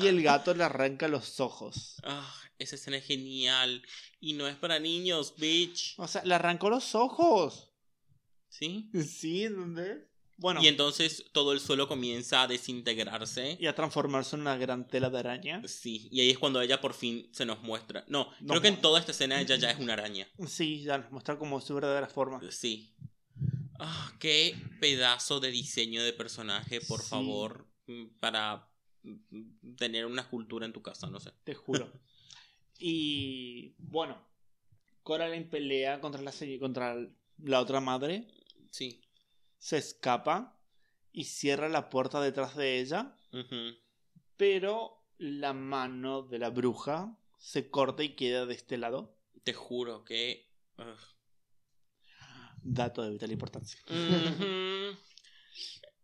[0.00, 1.96] Y el gato le arranca los ojos.
[2.04, 3.82] Ah, esa escena es genial.
[4.20, 5.94] Y no es para niños, bitch.
[5.98, 7.70] O sea, le arrancó los ojos.
[8.48, 8.90] ¿Sí?
[9.06, 10.09] Sí, ¿dónde?
[10.40, 13.58] Bueno, Y entonces todo el suelo comienza a desintegrarse.
[13.60, 15.62] y a transformarse en una gran tela de araña.
[15.68, 18.04] Sí, y ahí es cuando ella por fin se nos muestra.
[18.08, 20.26] No, Nos creo que en toda esta escena ella ya es una araña.
[20.48, 22.40] Sí, ya nos muestra como su verdadera forma.
[22.50, 22.94] Sí.
[23.78, 27.08] Ah, qué pedazo de diseño de personaje, por Sí.
[27.10, 27.66] favor,
[28.18, 28.66] para
[29.76, 31.32] tener una cultura en tu casa, no sé.
[31.44, 31.92] Te juro.
[32.78, 34.16] y bueno,
[35.02, 36.96] Coraline pelea contra la, contra
[37.42, 38.26] la otra madre,
[38.70, 39.00] Sí.
[39.60, 40.58] Se escapa
[41.12, 43.14] y cierra la puerta detrás de ella,
[44.36, 49.16] pero la mano de la bruja se corta y queda de este lado.
[49.44, 50.50] Te juro que...
[50.78, 50.84] ugh.
[52.62, 53.80] Dato de vital importancia.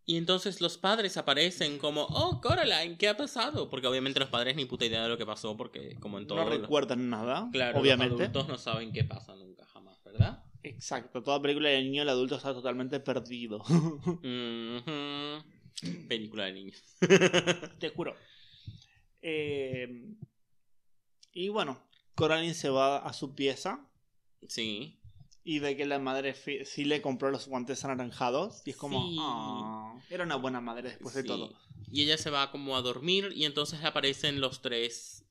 [0.09, 3.69] Y entonces los padres aparecen como, oh, Coraline, ¿qué ha pasado?
[3.69, 6.39] Porque obviamente los padres ni puta idea de lo que pasó, porque como en todo...
[6.45, 8.13] No recuerdan nada, Claro, obviamente.
[8.13, 10.45] los adultos no saben qué pasa nunca, jamás, ¿verdad?
[10.69, 13.63] Exacto, toda película de niño el adulto está totalmente perdido.
[16.09, 16.83] Película de niños.
[17.79, 18.17] Te juro.
[19.23, 20.15] Eh,
[21.33, 21.81] y bueno,
[22.15, 23.87] Coraline se va a su pieza
[24.49, 24.99] sí.
[25.45, 28.63] y ve que la madre sí le compró los guantes anaranjados.
[28.65, 29.17] Y es como, Sí.
[29.21, 31.55] "Ah, era una buena madre después de todo.
[31.93, 35.25] Y ella se va como a dormir y entonces aparecen los tres,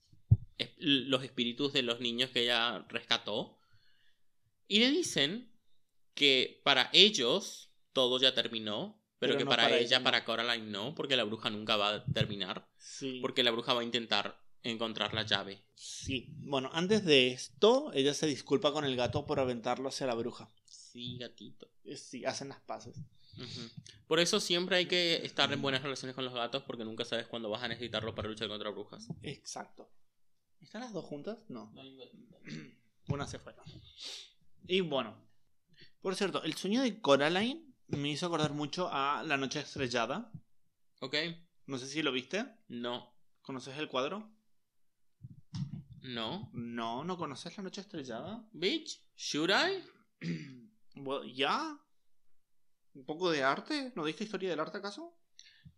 [0.57, 3.57] es- los espíritus de los niños que ella rescató.
[4.68, 5.51] Y le dicen
[6.13, 10.03] que para ellos todo ya terminó, pero, Pero que no para, para ella, no.
[10.03, 12.68] para Coraline no, porque la bruja nunca va a terminar.
[12.78, 13.20] Sí.
[13.22, 15.63] Porque la bruja va a intentar encontrar la llave.
[15.76, 16.28] Sí.
[16.39, 20.49] Bueno, antes de esto, ella se disculpa con el gato por aventarlo hacia la bruja.
[20.66, 21.70] Sí, gatito.
[21.86, 22.97] Eh, Sí, hacen las paces.
[24.07, 27.28] Por eso siempre hay que estar en buenas relaciones con los gatos porque nunca sabes
[27.28, 29.07] cuándo vas a necesitarlo para luchar contra brujas.
[29.24, 29.89] Exacto.
[30.61, 31.38] ¿Están las dos juntas?
[31.49, 31.74] No.
[33.09, 33.53] Una se fue.
[34.68, 35.16] Y bueno.
[36.01, 40.32] Por cierto, el sueño de Coraline me hizo acordar mucho a La Noche Estrellada.
[41.01, 41.16] ¿Ok?
[41.66, 42.45] No sé si lo viste.
[42.68, 43.16] No.
[43.41, 44.32] ¿Conoces el cuadro?
[46.01, 46.49] No.
[46.53, 48.47] No, ¿no conoces La Noche Estrellada?
[48.53, 49.84] Bitch, should I?
[51.34, 51.80] ¿Ya?
[52.93, 53.91] ¿Un poco de arte?
[53.95, 55.20] ¿No diste historia del arte acaso?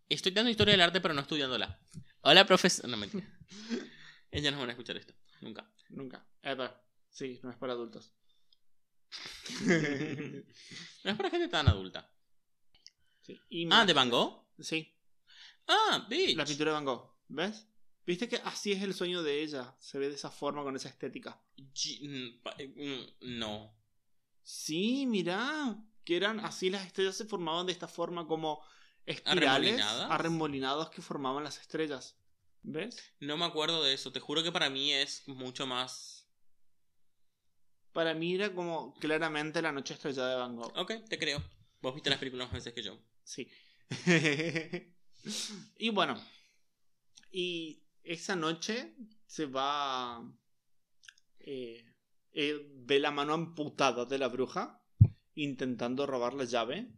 [0.08, 1.80] Estoy dando historia del arte pero no estudiándola.
[2.22, 2.90] Hola, profesor.
[2.90, 3.26] No, mentira.
[4.32, 5.14] Ellas no van a escuchar esto.
[5.42, 5.70] Nunca.
[5.90, 6.26] Nunca.
[6.42, 6.72] Ever.
[7.10, 8.14] Sí, no es para adultos.
[11.04, 12.10] No es para gente tan adulta.
[13.22, 13.40] Sí.
[13.50, 14.46] Y Ah, ¿de Van Gogh?
[14.60, 14.94] Sí,
[15.68, 16.36] Ah, bitch.
[16.36, 17.12] la pintura de Van Gogh.
[17.30, 17.68] ¿Ves?
[18.06, 19.76] ¿Viste que así es el sueño de ella?
[19.80, 21.42] Se ve de esa forma, con esa estética.
[21.58, 23.74] Mm, pa- mm, No.
[24.44, 25.76] Sí, mirá.
[26.06, 28.64] Que eran así las estrellas se formaban de esta forma como
[29.06, 30.10] espirales ¿Arremolinadas?
[30.12, 32.16] arremolinados que formaban las estrellas.
[32.64, 32.98] ¿Ves?
[33.20, 34.12] No me acuerdo de eso.
[34.14, 36.17] Te juro que para mí es mucho más.
[37.98, 40.72] Para mí era como claramente la noche estrellada de Van Gogh.
[40.78, 41.44] Ok, te creo.
[41.82, 42.96] Vos viste las películas más veces que yo.
[43.24, 43.50] Sí.
[45.80, 46.24] y bueno.
[47.32, 48.94] Y esa noche
[49.26, 50.22] se va.
[51.40, 51.84] eh,
[52.34, 54.80] eh, ve la mano amputada de la bruja
[55.34, 56.92] intentando robar la llave.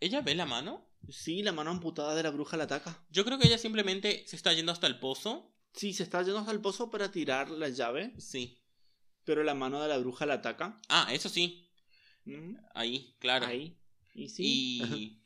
[0.00, 0.86] ¿Ella ve la mano?
[1.08, 3.06] Sí, la mano amputada de la bruja la ataca.
[3.08, 5.56] Yo creo que ella simplemente se está yendo hasta el pozo.
[5.72, 8.58] Sí, se está yendo hasta el pozo para tirar la llave, Sí.
[9.24, 10.80] Pero la mano de la bruja la ataca.
[10.88, 11.70] Ah, eso sí.
[12.24, 13.46] Mm, Ahí, claro.
[13.46, 13.78] Ahí.
[14.14, 14.42] Y sí.
[14.44, 15.18] Y.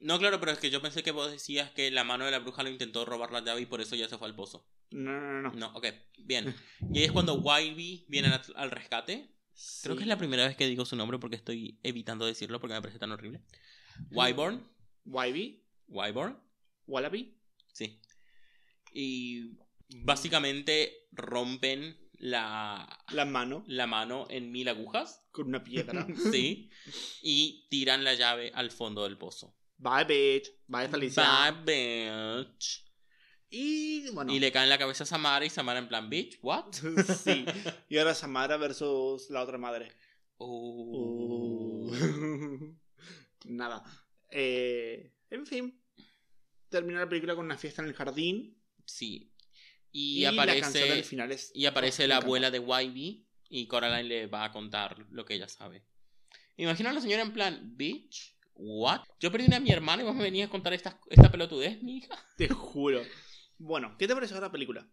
[0.00, 2.38] No, claro, pero es que yo pensé que vos decías que la mano de la
[2.38, 4.64] bruja lo intentó robar la llave y por eso ya se fue al pozo.
[4.90, 5.72] No, no, no, no.
[5.74, 5.86] Ok,
[6.18, 6.54] bien.
[6.92, 9.34] Y ahí es cuando Wybie viene al, al rescate.
[9.82, 12.74] Creo que es la primera vez que digo su nombre porque estoy evitando decirlo porque
[12.74, 13.42] me parece tan horrible.
[14.12, 14.64] Wyborn.
[15.04, 16.38] Wybie, Wyborn.
[16.86, 17.36] Wallaby.
[17.72, 18.00] Sí.
[18.92, 25.24] Y básicamente rompen la, La mano la mano en mil agujas.
[25.30, 26.06] con una piedra.
[26.32, 26.70] Sí.
[27.22, 29.54] Y tiran la llave al fondo del pozo.
[29.76, 30.50] Bye, bitch.
[30.66, 31.52] Bye, Felicia.
[31.64, 32.84] Bye, bitch.
[33.50, 34.32] Y bueno.
[34.32, 36.72] Y le cae en la cabeza a Samara y Samara en plan, bitch, what?
[37.24, 37.46] sí.
[37.88, 39.92] Y ahora Samara versus la otra madre.
[40.36, 41.90] Oh.
[43.44, 43.82] Nada.
[44.30, 45.80] Eh, en fin.
[46.68, 48.60] Termina la película con una fiesta en el jardín.
[48.84, 49.32] Sí.
[49.92, 51.50] Y, Y, la canción aparece, del final es.
[51.54, 55.48] y aparece la abuela de Wybie y Coraline le va a contar lo que ella
[55.48, 55.84] sabe.
[56.56, 59.02] Imagina a la señora en plan, bitch, what?
[59.20, 61.98] Yo perdí a mi hermano y vos me venías a contar esta, esta pelotudez, mi
[61.98, 62.16] hija.
[62.36, 63.02] Te juro.
[63.58, 64.88] Bueno, ¿qué te pareció la película?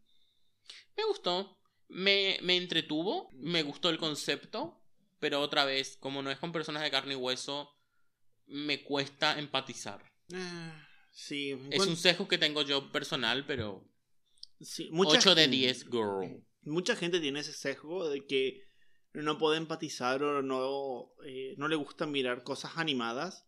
[0.95, 1.59] Me gustó.
[1.87, 3.29] Me, me entretuvo.
[3.33, 4.81] Me gustó el concepto.
[5.19, 7.71] Pero otra vez, como no es con personas de carne y hueso,
[8.47, 10.03] me cuesta empatizar.
[10.33, 11.57] Ah, sí.
[11.71, 13.87] Es un sesgo que tengo yo personal, pero
[14.61, 16.43] sí, mucha 8 de gente- 10, girl.
[16.63, 18.61] Mucha gente tiene ese sesgo de que
[19.13, 23.45] no puede empatizar o no, eh, no le gusta mirar cosas animadas.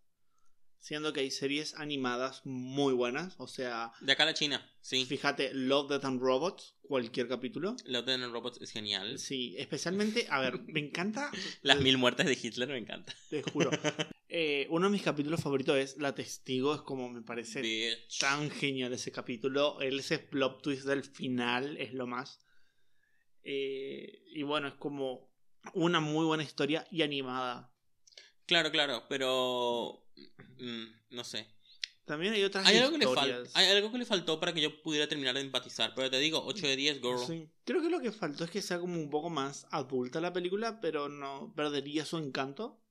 [0.80, 3.36] Siendo que hay series animadas muy buenas.
[3.40, 5.06] O sea, De acá a la China, sí.
[5.06, 7.76] fíjate, Love, Death and Robots, cualquier capítulo.
[7.86, 9.18] Love Death and Robots es genial.
[9.20, 11.30] Sí, especialmente, a ver, me encanta,
[11.64, 13.14] Las mil muertes de Hitler me encanta.
[13.30, 13.70] te juro.
[14.30, 18.20] Eh, uno de mis capítulos favoritos es La Testigo, es como me parece Bitch.
[18.20, 19.80] tan genial ese capítulo.
[19.82, 22.40] El, ese plot twist del final es lo más.
[23.44, 25.34] Eh, y bueno, es como
[25.74, 27.74] una muy buena historia y animada.
[28.46, 30.04] Claro, claro, pero.
[30.60, 31.48] Mm, no sé.
[32.08, 33.52] También hay otras Hay algo, que le historias.
[33.54, 35.94] hay algo que le faltó para que yo pudiera terminar de empatizar.
[35.94, 37.20] Pero te digo, 8 de 10, girl.
[37.28, 37.50] Sí.
[37.66, 40.80] Creo que lo que faltó es que sea como un poco más adulta la película,
[40.80, 42.82] pero no perdería su encanto.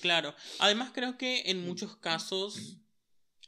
[0.00, 0.36] Claro.
[0.60, 2.76] Además, creo que en muchos casos.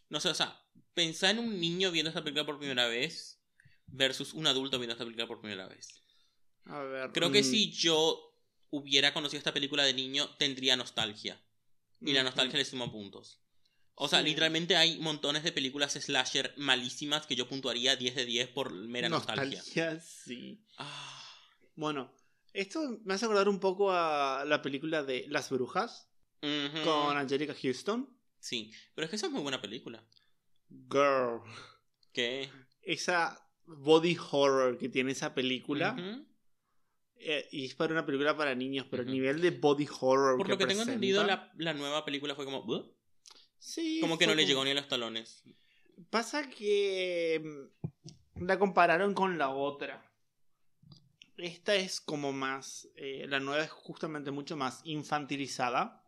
[0.08, 0.60] No sé, o sea,
[0.94, 3.40] pensar en un niño viendo esta película por primera vez
[3.86, 6.02] versus un adulto viendo esta película por primera vez.
[6.64, 7.12] A ver.
[7.12, 8.34] Creo que mm, si yo
[8.70, 11.40] hubiera conocido esta película de niño, tendría nostalgia.
[12.00, 13.40] Y la nostalgia le suma puntos.
[13.94, 14.26] O sea, Sí.
[14.26, 19.08] literalmente hay montones de películas slasher malísimas que yo puntuaría 10 de 10 por mera
[19.08, 19.58] nostalgia.
[19.58, 20.62] nostalgia, sí.
[20.78, 21.22] Ah,
[21.76, 22.12] Bueno,
[22.52, 26.08] esto me hace acordar un poco a la película de Las Brujas
[26.84, 28.08] con Angelica Houston.
[28.38, 30.04] Sí, pero es que esa es muy buena película.
[30.90, 31.40] Girl.
[32.12, 32.50] ¿Qué?
[32.82, 35.96] Esa body horror que tiene esa película.
[37.18, 40.38] Eh, y es para una película para niños, pero el nivel de body horror.
[40.38, 42.62] Por lo que tengo entendido, la, la nueva película fue como...
[42.62, 42.92] "¿Buh?".
[43.58, 45.42] Sí, Como que no le llegó ni a los talones.
[46.10, 50.04] Pasa que mm, la compararon con la otra.
[51.36, 52.88] Esta es como más.
[52.96, 56.02] eh, la nueva es justamente mucho más infantilizada.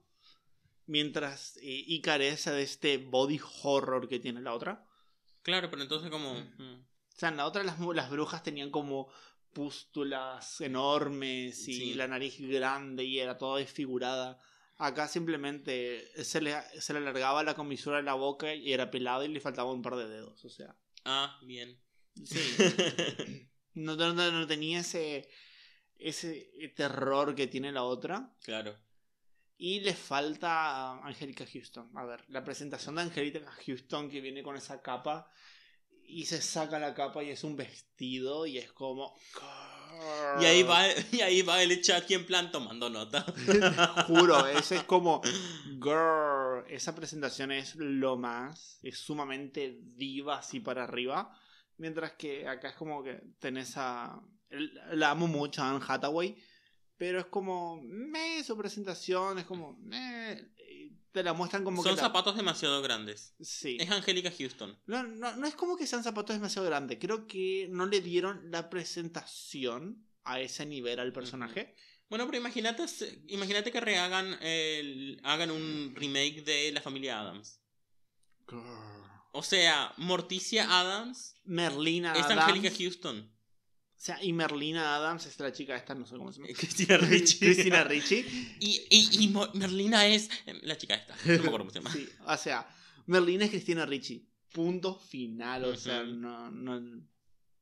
[0.86, 4.86] Mientras eh, y carece de este body horror que tiene la otra.
[5.42, 6.34] Claro, pero entonces como...
[6.34, 6.54] Mm.
[6.58, 6.84] mm.
[7.14, 9.10] O sea, en la otra las, las brujas tenían como
[9.52, 11.94] pústulas enormes y Sí.
[11.94, 14.38] la nariz grande y era toda desfigurada.
[14.76, 19.24] Acá simplemente se le, se le alargaba la comisura de la boca y era pelado
[19.24, 20.44] y le faltaba un par de dedos.
[20.44, 21.80] O sea, Ah, bien.
[22.24, 22.38] sí.
[23.74, 25.28] No, no, no- no tenía ese,
[25.98, 28.34] ese terror que tiene la otra.
[28.44, 28.76] claro.
[29.60, 30.50] Y le falta
[30.92, 31.90] a Angélica Houston.
[31.96, 35.28] A ver, la presentación de Angélica Houston que viene con esa capa
[36.08, 39.14] y se saca la capa y es un vestido y es como...
[40.40, 43.24] Y ahí va, y ahí va el chat en plan tomando nota.
[44.06, 45.20] Juro, ese es como...
[45.82, 48.78] Girl, esa presentación es lo más.
[48.82, 51.36] Es sumamente diva así para arriba.
[51.76, 54.20] Mientras que acá es como que tenés a...
[54.92, 56.36] La amo mucho Anne Hathaway.
[56.96, 57.82] Pero es como...
[57.82, 59.78] Meh, su presentación es como...
[59.80, 60.52] meh,
[61.18, 61.96] te la muestran como Son que...
[61.96, 63.34] la- zapatos demasiado grandes.
[63.40, 63.76] Sí.
[63.80, 64.78] Es Angélica Houston.
[64.86, 66.98] No, no, no es como que sean zapatos demasiado grandes.
[67.00, 71.74] Creo que no le dieron la presentación a ese nivel al personaje.
[72.08, 72.84] Bueno, pero imagínate,
[73.26, 77.60] imagínate que rehagan el, hagan un remake de La Familia Adams.
[79.32, 82.42] O sea, Morticia Adams Merlina es Adams.
[82.42, 83.30] Angélica Houston.
[83.98, 86.52] O sea, y Merlina Adams es la chica esta, no sé cómo se llama.
[86.56, 87.38] Cristina Ricci.
[87.40, 88.56] Cristina Ricci.
[88.60, 90.30] Y, y, y Merlina es
[90.62, 91.16] la chica esta.
[91.24, 91.92] No me acuerdo cómo se llama.
[91.92, 92.68] Sí, o sea,
[93.06, 94.24] Merlina es Cristina Ricci.
[94.52, 95.64] Punto final.
[95.64, 97.02] O sea, no, no.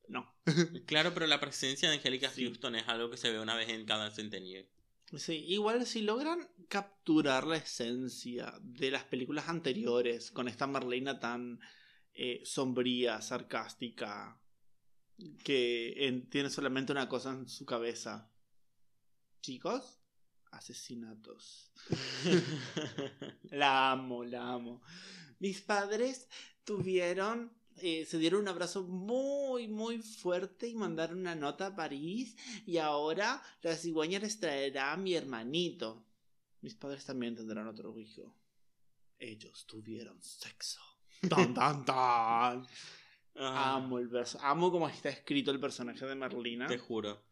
[0.09, 0.37] No.
[0.87, 2.45] Claro, pero la presencia de Angélica Sí.
[2.45, 4.63] Houston es algo que se ve una vez en cada centenio.
[5.17, 11.61] Sí, igual si logran capturar la esencia de las películas anteriores con esta Marlena tan
[12.13, 14.39] eh, sombría, sarcástica,
[15.45, 18.31] que en- tiene solamente una cosa en su cabeza.
[19.41, 20.01] chicos,
[20.51, 21.71] asesinatos.
[23.51, 24.83] la amo, la amo.
[25.39, 26.29] Mis padres
[26.65, 32.37] tuvieron, eh, se dieron un abrazo muy, muy fuerte y mandaron una nota a París
[32.67, 36.05] y ahora la cigüeña les traerá a mi hermanito.
[36.63, 38.35] Mis padres también tendrán otro hijo.
[39.19, 40.81] Ellos tuvieron sexo.
[41.31, 42.67] Tan, tan, tan.
[43.39, 44.39] Amo el verso.
[44.41, 46.67] Amo cómo está escrito el personaje de Merlina.
[46.67, 47.23] te juro.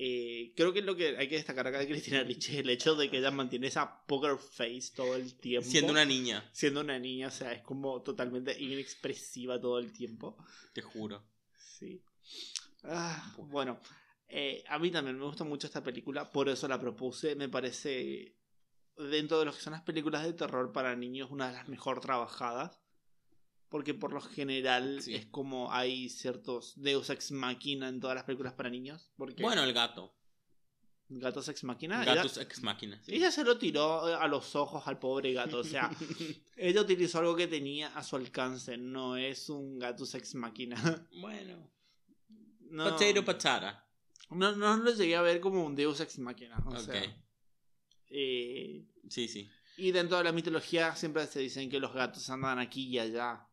[0.00, 2.94] Eh, creo que lo que hay que destacar acá de Cristina Ricci es el hecho
[2.94, 5.68] de que ella mantiene esa poker face todo el tiempo.
[5.68, 10.36] Siendo una niña, Siendo una niña, o sea, es como totalmente inexpresiva todo el tiempo.
[10.72, 11.24] te juro.
[11.56, 12.00] Sí.
[12.84, 13.80] Ah, bueno,
[14.28, 17.34] eh, a mí también me gusta mucho esta película, por eso la propuse.
[17.34, 18.36] Me parece,
[18.96, 22.00] dentro de lo que son las películas de terror para niños, una de las mejor
[22.00, 22.78] trabajadas.
[23.68, 25.14] Porque por lo general Sí.
[25.14, 29.10] es como hay ciertos Deus Ex Machina en todas las películas para niños.
[29.16, 30.14] Porque Bueno, el gato.
[31.10, 32.02] Gatos Ex Machina.
[32.02, 33.00] ella- Gatus ex máquina.
[33.06, 35.58] ella se lo tiró a los ojos al pobre gato.
[35.60, 35.90] O sea,
[36.56, 38.76] ella utilizó algo que tenía a su alcance.
[38.76, 40.76] No es un Gatus Ex Machina.
[41.20, 41.70] bueno.
[42.70, 43.86] No, Potato patata.
[44.30, 46.58] no, no lo llegué a ver como un Deus Ex Machina.
[46.66, 46.78] O Ok.
[46.78, 47.16] sea,
[48.10, 49.48] eh, Sí, sí.
[49.78, 53.47] y dentro de la mitología siempre se dicen que los gatos andan aquí y allá.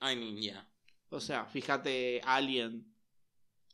[0.00, 0.68] I mean, yeah.
[1.10, 2.94] O sea, fíjate, Alien.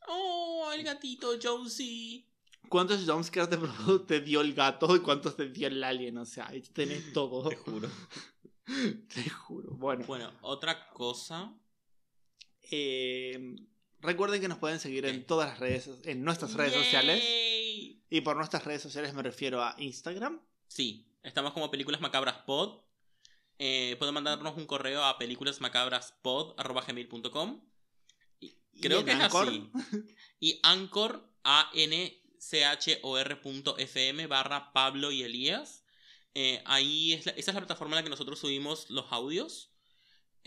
[0.07, 2.27] Oh, el gatito Josie.
[2.68, 3.59] ¿Cuántos jumpscares te,
[4.07, 6.16] te dio el gato y cuántos te dio el alien?
[6.18, 7.49] O sea, tenés todo.
[7.49, 7.89] Te juro.
[9.14, 9.72] Te juro.
[9.75, 11.53] Bueno, Bueno, otra cosa.
[12.70, 13.55] eh,
[14.01, 17.22] recuerden que nos pueden seguir en todas las redes, en nuestras redes sociales.
[18.09, 20.41] Y por nuestras redes sociales me refiero a Instagram.
[20.66, 22.81] Sí, estamos como Películas Macabras Pod.
[23.59, 27.61] Eh, pueden mandarnos un correo a películasmacabraspod.com.
[28.81, 29.49] Creo que es Anchor.
[29.49, 29.71] así.
[30.41, 33.39] Y Anchor, a n c h o r
[33.79, 35.85] fm barra Pablo y Elías.
[36.35, 39.71] Eh, ahí es la- esa es la plataforma en la que nosotros subimos los audios.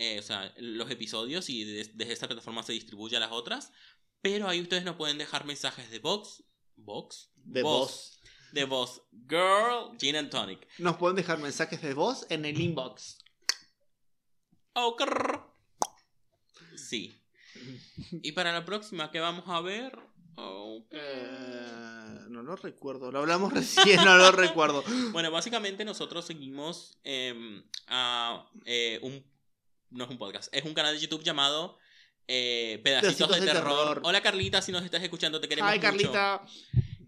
[0.00, 3.72] eh, o sea, los episodios y des- desde esta plataforma se distribuye a las otras.
[4.20, 6.44] Pero ahí ustedes nos pueden dejar mensajes de box.
[6.76, 7.30] ¿Box?
[7.34, 8.17] de Voz.
[8.52, 9.02] De voz.
[9.28, 10.66] Girl, Gin and Tonic.
[10.78, 13.18] Nos pueden dejar mensajes de voz en el inbox.
[14.74, 14.96] Oh.
[16.76, 17.20] Sí.
[18.22, 19.98] Y para la próxima, ¿qué vamos a ver?
[20.36, 20.84] Oh.
[20.90, 23.10] Eh, no lo recuerdo.
[23.10, 24.84] Lo hablamos recién, no lo recuerdo.
[25.12, 29.24] Bueno, básicamente nosotros seguimos em, a eh, un...
[29.90, 31.78] No es un podcast, es un canal de YouTube llamado
[32.26, 33.88] eh, Pedacitos, Pedacitos de, de terror.
[33.88, 34.00] Terror.
[34.04, 36.12] Hola Carlita, si nos estás escuchando, te queremos Hi, mucho.
[36.12, 36.46] Carlita.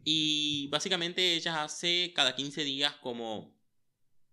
[0.04, 3.54] Y básicamente ella hace cada 15 días como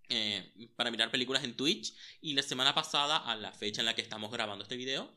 [0.09, 1.93] eh, para mirar películas en Twitch.
[2.21, 5.11] Y la semana pasada, a la fecha en la que estamos grabando este video,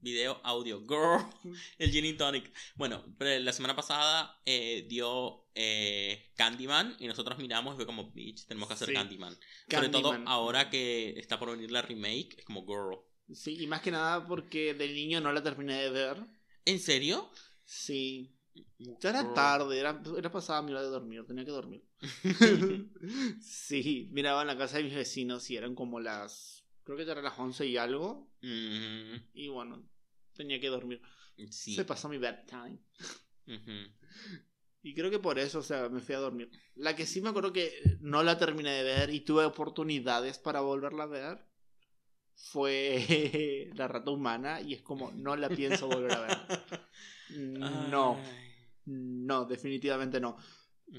[0.00, 1.26] video, audio, girl,
[1.78, 2.52] el Gin and Tonic.
[2.76, 8.10] Bueno, pero la semana pasada eh, dio eh, Candyman y nosotros miramos y fue como,
[8.12, 8.94] bitch, tenemos que hacer Sí.
[8.94, 9.36] Candyman.
[9.70, 10.28] Sobre todo Candyman.
[10.32, 13.00] ahora que está por venir la remake, es como, girl.
[13.34, 16.18] Sí, y más que nada porque del niño no la terminé de ver.
[16.64, 17.28] ¿En serio?
[17.64, 18.35] Sí.
[19.00, 21.82] Ya era tarde, era, era pasada mi hora de dormir, tenía que dormir.
[23.40, 26.64] sí, miraba en la casa de mis vecinos y eran como las.
[26.84, 28.30] Creo que ya eran las 11 y algo.
[28.42, 29.82] Mm, Y bueno,
[30.34, 31.00] tenía que dormir.
[31.50, 31.74] sí.
[31.74, 32.78] Se pasó mi bedtime.
[33.46, 33.92] Ujú.
[34.82, 36.50] Y creo que por eso, o sea, me fui a dormir.
[36.76, 40.60] La que sí me acuerdo que no la terminé de ver y tuve oportunidades para
[40.60, 41.46] volverla a ver
[42.36, 46.38] fue La Rata Humana y es como, no la pienso volver a ver.
[47.90, 48.45] No, Ay.
[48.86, 50.36] No, definitivamente no.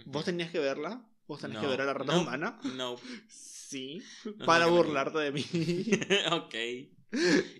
[0.05, 1.09] ¿Vos tenías que verla?
[1.27, 2.59] ¿Vos tenés que No, ver a La Rata no, Humana?
[2.75, 2.95] No.
[3.29, 5.43] Sí, No para burlarte de mí.
[6.31, 6.55] ok.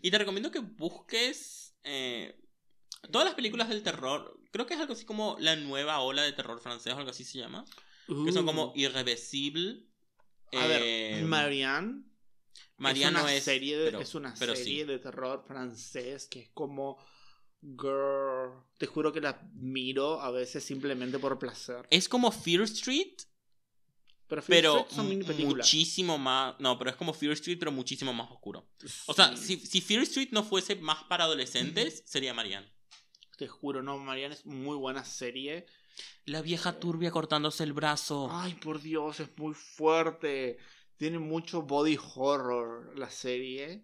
[0.01, 2.39] Y te recomiendo que busques eh,
[3.11, 4.39] todas las películas del terror.
[4.51, 7.25] Creo que es algo así como la nueva ola de terror francés o algo así
[7.25, 7.65] se llama.
[8.07, 8.73] Que son como Uh.
[8.75, 9.85] Irreversible.
[10.53, 12.03] A eh, ver, Marianne
[12.77, 14.87] Mariano es una es, serie, de, pero- es una pero serie sí.
[14.87, 16.97] de terror francés que es como
[17.76, 18.64] girl.
[18.77, 21.85] Te juro que la miro a veces simplemente por placer.
[21.89, 23.14] Es como Fear Street,
[24.27, 25.65] Pero, pero Fear Street son mini mu- películas.
[25.68, 26.56] muchísimo más.
[26.60, 28.68] No, pero es como Fear Street, pero muchísimo más oscuro.
[29.07, 32.72] O sea, si, si Fear Street no fuese más para adolescentes, sería Marianne.
[33.38, 35.65] te juro, no, Marianne es muy buena serie.
[36.26, 38.30] La vieja turbia cortándose el brazo.
[38.31, 40.57] Ay, por Dios, es muy fuerte.
[40.98, 43.84] Tiene mucho body horror la serie.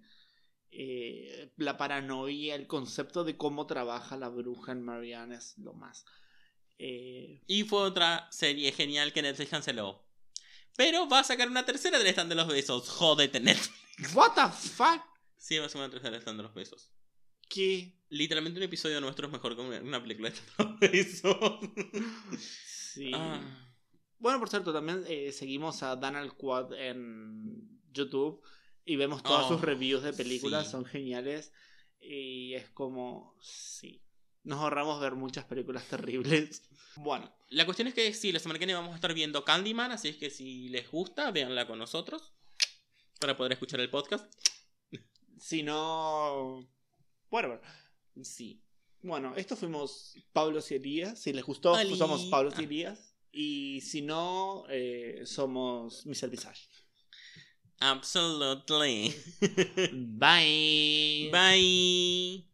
[0.76, 6.04] Eh, la paranoia, el concepto de cómo trabaja la bruja en Marianne es lo más.
[6.80, 10.04] Eh, Y fue otra serie genial que Netflix canceló.
[10.76, 12.90] Pero va a sacar una tercera del stand de los besos.
[12.90, 14.16] Jódete, Netflix.
[14.16, 15.02] What the fuck?
[15.38, 16.90] Sí, va a ser una tercera del stand de los besos.
[17.48, 17.94] ¿Qué?
[18.10, 21.60] Literalmente un episodio nuestro es mejor que una, película de stand de los besos.
[22.94, 23.12] Sí.
[23.14, 23.41] Ah.
[24.18, 28.41] Bueno, por cierto, también eh, seguimos a Donald Quad en YouTube
[28.86, 30.72] y vemos todas Oh, sus reviews de películas, sí.
[30.72, 31.52] son geniales.
[32.00, 34.02] Y es como, sí,
[34.44, 36.64] nos ahorramos ver muchas películas terribles.
[36.98, 39.92] Bueno, La cuestión es que sí, la semana que viene vamos a estar viendo Candyman,
[39.92, 42.34] así es que si les gusta, véanla con nosotros
[43.20, 44.26] para poder escuchar el podcast.
[45.40, 46.68] si no...
[47.30, 47.60] Bueno,
[48.22, 48.62] Sí.
[49.02, 51.20] bueno, esto fuimos Pablo y Elías.
[51.20, 52.64] Si les gustó, somos Pablo y Ah.
[52.64, 53.16] Elías.
[53.32, 56.30] Y si no, eh, somos Mr.
[56.30, 56.68] Visage.
[57.84, 59.14] Absolutely.
[59.92, 61.30] Bye.
[61.34, 62.48] Bye.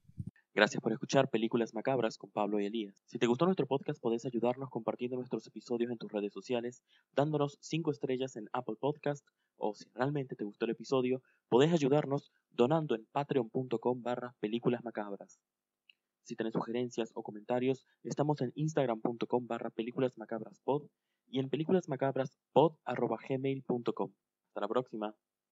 [0.56, 3.04] Gracias por escuchar Películas Macabras con Pablo y Elías.
[3.06, 6.82] Si te gustó nuestro podcast, podés ayudarnos compartiendo nuestros episodios en tus redes sociales,
[7.16, 9.24] dándonos 5 estrellas en Apple Podcast,
[9.58, 15.40] o si realmente te gustó el episodio, podés ayudarnos donando en patreon.com barra películas macabras.
[16.24, 20.88] Si tenés sugerencias o comentarios, estamos en instagram.com barra películas macabras pod
[21.28, 24.12] y en películasmacabraspod arroba gmail.com.
[24.50, 25.16] Hasta la próxima.